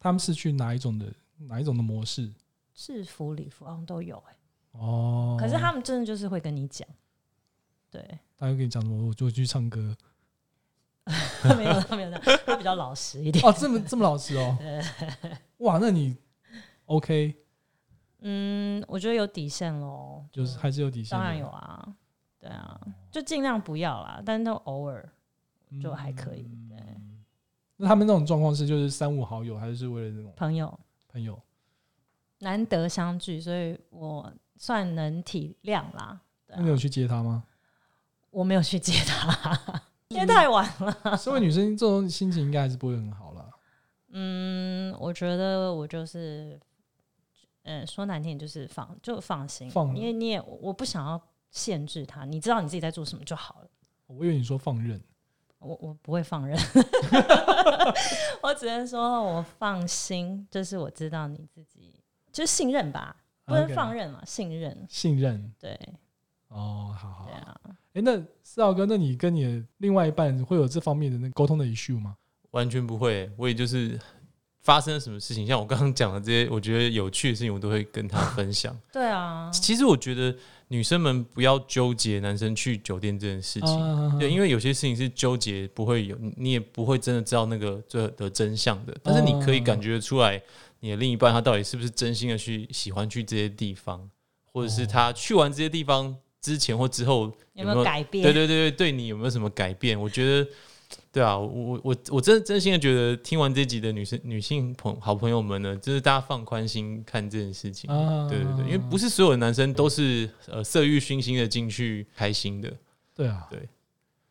[0.00, 2.32] 他们是去哪一种的哪一种的模式？
[2.72, 4.36] 制服、礼服好像都有哎、
[4.72, 6.88] 哦，可是他们真的就是会跟你讲，
[7.90, 9.08] 对，他会跟你讲什么？
[9.08, 9.94] 我就去唱歌
[11.56, 13.44] 没有他没有他比较老实一点。
[13.46, 14.58] 哦，这么这么老实哦，
[15.58, 16.16] 哇，那你
[16.86, 17.34] OK
[18.20, 21.94] 嗯，我觉得有底线喽，就是还是有底线的，当然有啊，
[22.40, 22.80] 对啊，
[23.10, 25.08] 就尽量不要啦，但都偶尔
[25.80, 26.50] 就还可以。
[27.76, 31.38] 那他们那种状况是就是三五好友，还是为了那种朋友朋友？
[32.38, 36.20] 难得相聚，所以我算能体谅啦。
[36.58, 37.44] 你有去接他吗？
[38.30, 41.16] 我没有去接他，因为太晚了。
[41.18, 43.48] 身为女生，这种心情应该还是不会很好啦。
[44.10, 46.58] 嗯，我觉得我就是，
[47.64, 53.68] 嗯，说难听点就是放就放心，因为你也我不想要限制他，你知道你自己在做什么就好了。
[54.06, 55.02] 我以为你说放任，
[55.58, 56.56] 我我不会放任，
[58.42, 61.92] 我只能说我放心，就是我知道你自己
[62.32, 64.86] 就是信任吧，不能放任嘛，信任。
[64.88, 65.78] 信任对
[66.48, 67.26] 哦，好好。
[67.28, 72.16] 哎、对啊，那四号哥，那你跟你的另外一半会有这方面的那沟通的 issue 吗？
[72.52, 73.98] 完全不会，我也就是
[74.62, 78.74] 发生了什么事情，像我刚刚讲的这些，我觉得有趣的事情，我都会跟他分享。
[78.92, 80.34] 对啊，其实我觉得
[80.68, 88.96] 女生们不要纠结男生去酒店这件事情，啊对，因为有些事情是纠结不会有，你也不会真的知道那个最后的真相的。
[89.02, 90.42] 但是你可以感觉得出来，
[90.80, 94.08] 你的另一半他到底是不是真心的去喜欢去这些地方，
[94.52, 96.16] 或者是他去完这些地方
[96.46, 98.22] 之前或之后有没有改变？
[98.22, 100.00] 对对对对，对你有没有什么改变？
[100.00, 100.48] 我觉得，
[101.10, 107.90] 对啊，我我我我真真心的觉得，听完这集的女生女性朋好朋友们呢，就是大家放宽心看这件事情。
[107.90, 112.72] 啊对对对，因为不是所有的男生都是呃色欲熏心的进去开心的。
[113.12, 113.68] 对啊，对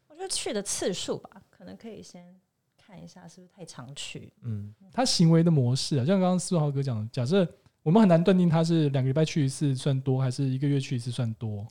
[0.08, 2.34] 我觉得去的次数吧，可能可以先
[2.78, 4.32] 看一下是不是太常去。
[4.44, 7.46] 嗯，他行为的模式啊，就像刚刚四号哥讲的，假设
[7.84, 11.68] 我们很难断定他是两个礼拜去一次算多，还是一个月去一次算多。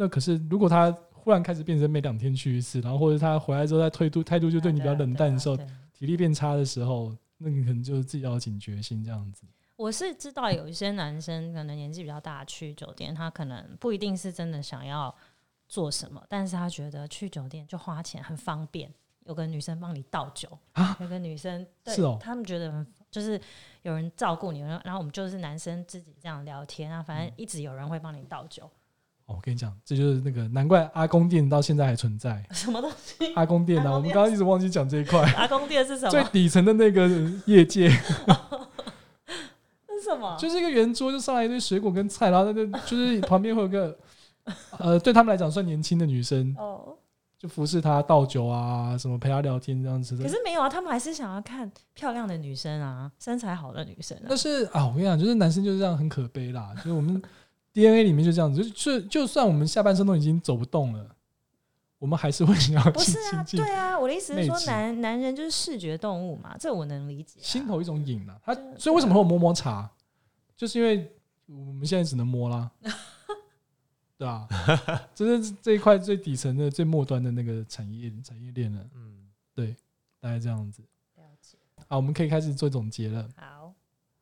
[0.00, 5.68] 那可是如果他忽然开始变成每两天去一次，然后或者他回来之后他态度态度就对你比较冷淡的时候，对啊。
[5.68, 9.42] 啊体力变差的时候，那你可能就是自己要有警觉性这样子。
[9.74, 15.12] 我是知道有一些男生可能年纪比较大去酒店，他可能不一定是真的想要
[15.68, 18.88] 做什么，但是他觉得去酒店就花钱很方便，
[19.24, 20.96] 有个女生帮你倒酒啊？
[21.00, 23.40] 有个女生对是哦他们觉得很就是
[23.82, 28.70] 有人照顾你，然后我们就是男生自己这样聊天啊，反正一直有人会帮你倒酒，
[29.28, 32.42] 哦，我跟你讲，这就是那个难怪阿公店到现在还存在。
[32.50, 33.30] 什么东西？
[33.34, 36.24] 阿公店啊，店我们刚刚一直忘记讲这一块，阿公店是什么最？
[36.32, 37.06] 底层的那个
[37.44, 37.90] 业界，
[39.86, 40.34] 是什么？
[40.38, 43.98] 就是一个圆桌，就上来一堆水果跟菜，然后那个就是旁边会有个，
[44.78, 46.96] 呃，对他们来讲算年轻的女生，哦，
[47.38, 50.24] 就服侍他倒酒啊，什么陪他聊天这样子的。
[50.24, 54.38] 可是没有啊，他们还是想要看漂亮的女生啊，身材好的女生啊但。
[54.38, 57.20] 是啊，我跟你讲，就是男生就是这样很可悲啦，就是我们
[57.78, 61.14] DNA 里面就这样子，就就就算我们下半身都已经走不动了，
[61.98, 67.42] 我们还是会想要亲不是啊，亲近，对啊，我的意思是说男男人就是视觉动物嘛，这我能理解、啊。
[67.42, 68.36] 心头一种瘾啊。
[68.44, 69.88] 他所以为什么会有摸摸茶，
[70.56, 71.10] 就是因为
[71.46, 72.70] 我们现在只能摸啦。
[74.18, 74.48] 对啊，
[75.14, 79.76] 这是这一块最底层的、最末端的那个产业产业链了，嗯，对
[80.18, 80.82] 大概这样子。
[81.14, 81.56] 了解。
[81.86, 83.28] 好，我们可以开始做总结了。
[83.36, 83.74] 好，好，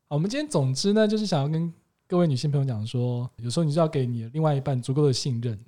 [0.09, 1.72] 我们今天总之呢，就是想要跟
[2.09, 5.59] 各位女性朋友讲说，有时候你就要给你的另外一半足够的信任。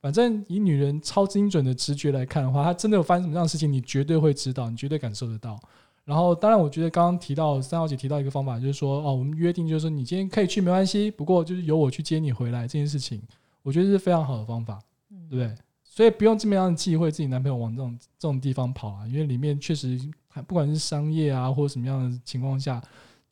[0.00, 5.58] 反正以女人超精准的直觉来看的话，她真的有发生什么样的事情，你绝对会知道，你绝对感受得到。
[6.04, 13.20] 然后，当然，我觉得刚刚提到三号姐提到一个方法，就是说，哦，我们约定就是说，你今天可以去没关系，不过就是由我去接你回来这件事情，
[13.62, 14.80] 我觉得是非常好的方法，
[15.10, 15.52] 嗯对不对？
[15.82, 20.00] 所以不用这么样忌讳自己男朋友往这种这种地方跑啊，因为里面确实
[20.46, 22.80] 不管是商业啊或者什么样的情况下，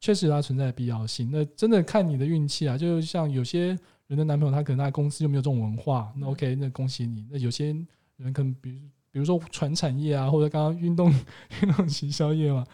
[0.01, 1.31] 确实有它存在的必要性。
[1.31, 3.69] 那真的看你的运气啊，就像有些
[4.07, 7.27] 人的男朋友他可能他公司就没有这种文化，那 OK，那恭喜你。
[7.31, 7.67] 那有些
[8.17, 8.79] 人可能比如
[9.11, 11.13] 比如说传产业啊，或者刚刚运动
[11.63, 12.65] 运动行销业嘛，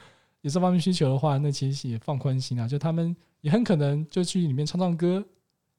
[0.40, 5.24] 有这方面需求的话，那其实也放宽心啊，就他们也很可能就去里面唱唱歌，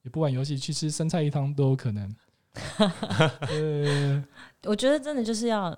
[0.02, 2.16] 也不玩游戏，去吃三菜一汤都有可能。
[3.50, 4.24] 呃，
[4.64, 5.76] 我觉得真的就是要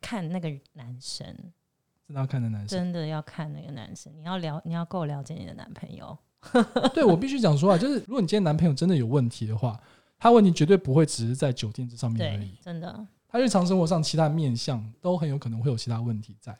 [0.00, 1.26] 看那个男生，
[2.10, 2.78] 真的要看的男生。
[2.78, 6.16] 真的要看那个男生，你要了，你要够了解你的男朋友。
[6.94, 9.78] 对我必须讲说啊，就是如果你今天男朋友真的有问题的话，
[10.18, 16.58] 他问题绝对不会只是在酒店这上面而已，，真的，他日常生活上其他面相都很有可能会有其他问题在，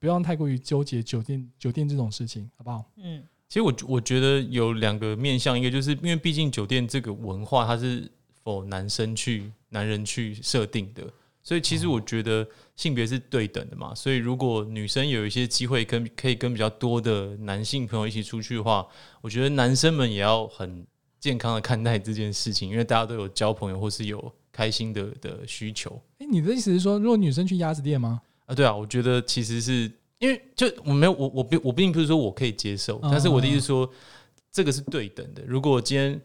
[0.00, 2.84] 不要太过于纠结酒店酒店这种事情，好不好？
[2.96, 8.10] 嗯，其实我我觉得有两个面向，一个就是因为毕竟酒店这个文化它是
[8.42, 11.04] 否男生去男人去设定的，
[11.42, 13.94] 所以其实我觉得性别是对等的嘛。
[13.94, 18.86] 所以如果女生有一些机会跟可以跟比较多的男性朋友一起出去的话，
[19.20, 20.86] 我觉得男生们也要很
[21.20, 26.00] 健康的看待这件事情，因为大家都有交朋友或是有开心的的需求。
[26.18, 28.20] 哎、你的意思是说，如果女生去鸭子店吗？
[28.46, 33.88] 啊，对啊，我觉得其实是因为就我没有我我并我并不是说我可以接受，嗯但是我的意思是说，
[34.50, 35.42] 这个是对等的。
[35.46, 36.20] 如果今天你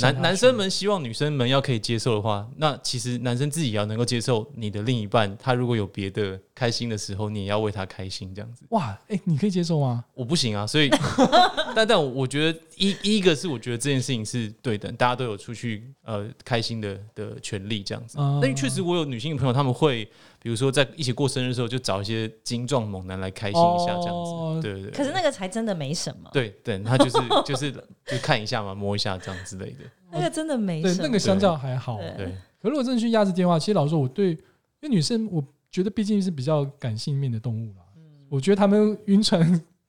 [0.00, 8.64] 男男生们希望女生们要可以接受的话，那其实男生自己也要能够接受你的另一半，他如果有别的开心的时候，你也要为他开心，这样子。
[8.70, 10.04] 哇，哎、你可以接受吗？
[10.14, 10.90] 我不行啊，所以
[11.74, 18.18] 但但我觉得一一个是我觉得这件事情是对等，大家都有出去呃开心的的权利这样子。
[18.20, 20.08] 嗯但确实我有女性朋友，他们会
[20.40, 24.62] 比如说在一起过生日的时候，就找一些精壮猛男来开心一下这样哦子。
[24.62, 24.90] 对对对。
[24.92, 29.78] 可是那个才真的没什么，对对，他就是 就是就看一下嘛，摸一下这样之类的。
[30.10, 31.06] 那个真的没对什么。
[31.06, 31.98] 那个相较还好。
[31.98, 34.38] 对对，可如果真的去压制电话，其实老实说，我对因
[34.82, 37.82] 为女生，我觉得毕竟是比较感性面的动物啦。
[37.96, 39.40] 嗯我觉得他们晕船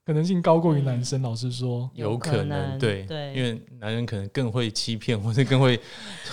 [0.05, 1.21] 可能性高过于男生。
[1.21, 5.79] 老实说，有有可可能能对对因为男人可能更会欺骗，或者更会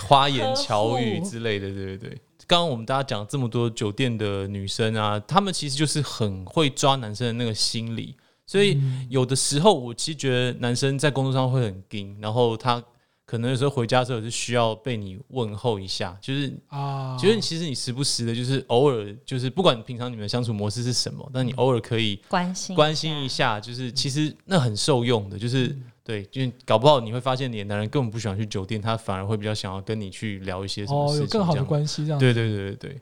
[0.06, 2.18] 花言巧语呵护之类的，对对对。
[2.46, 8.16] 刚刚我们大家讲这么多酒店的女生啊，她们其实就是很会抓男生的那个心理，
[8.46, 12.82] 所以嗯有的时候我其实觉得男生在工作上会很硬，然后他
[13.24, 32.20] 可能有时候回家之后是需要被你问候一下，就是啊，觉得其实你时不时的，就是偶尔就是不管平常你们的相处模式是什么，但你偶尔可以关心关心一下，就是其实那很受用的，就是嗯对，因为搞不好你会发现你的男人根本不喜欢去酒店，他反而会比较想要跟你去聊一些什么哦，事情，有更好的关系这样。
[32.20, 33.00] 对对对对对，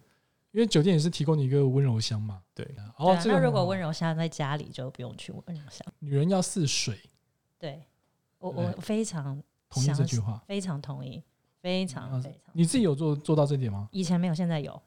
[0.52, 2.40] 因为酒店也是提供你一个温柔乡嘛。
[2.54, 5.86] 对对哦啊，那如果温柔乡在家里，就不用去温柔乡。
[5.98, 6.98] 女人要似水，
[7.58, 7.82] 对
[8.38, 9.38] 我我非常
[9.68, 10.42] 同意这句话。
[10.46, 11.22] 非常同意，
[11.60, 12.54] 非常嗯非常。
[12.54, 14.80] 你自己有做做到这点吗以前没有，现在有。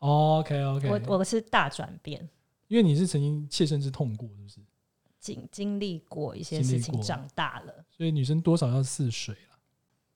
[0.00, 2.28] ？OK OK，我我是大转变，
[2.66, 4.60] 因为你是曾经切身之痛过，是不是？
[5.22, 7.72] 经经历过一些经历事情，过长大了。
[7.88, 9.56] 所以女生多少要似水了，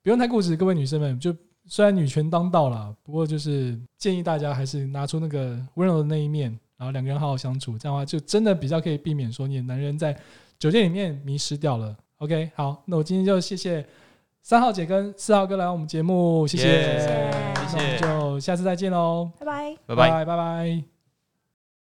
[0.02, 0.56] 不用太固执。
[0.56, 1.34] 各位女生们，就
[1.64, 10.18] 虽然女权当道了，不过就是建议大家还是拿出那个温柔的那一面，然后两个人好好相处，这样的话就真的比较可以避免说你的男人在
[10.58, 11.96] 酒店里面迷失掉了。
[12.18, 13.86] OK，好，那我今天就谢谢
[14.42, 19.76] 三号姐跟四号哥来我们节目，谢谢，耶那我们谢谢就下次再见喽，拜拜。
[19.86, 20.10] 拜拜。
[20.10, 20.95] 拜拜拜。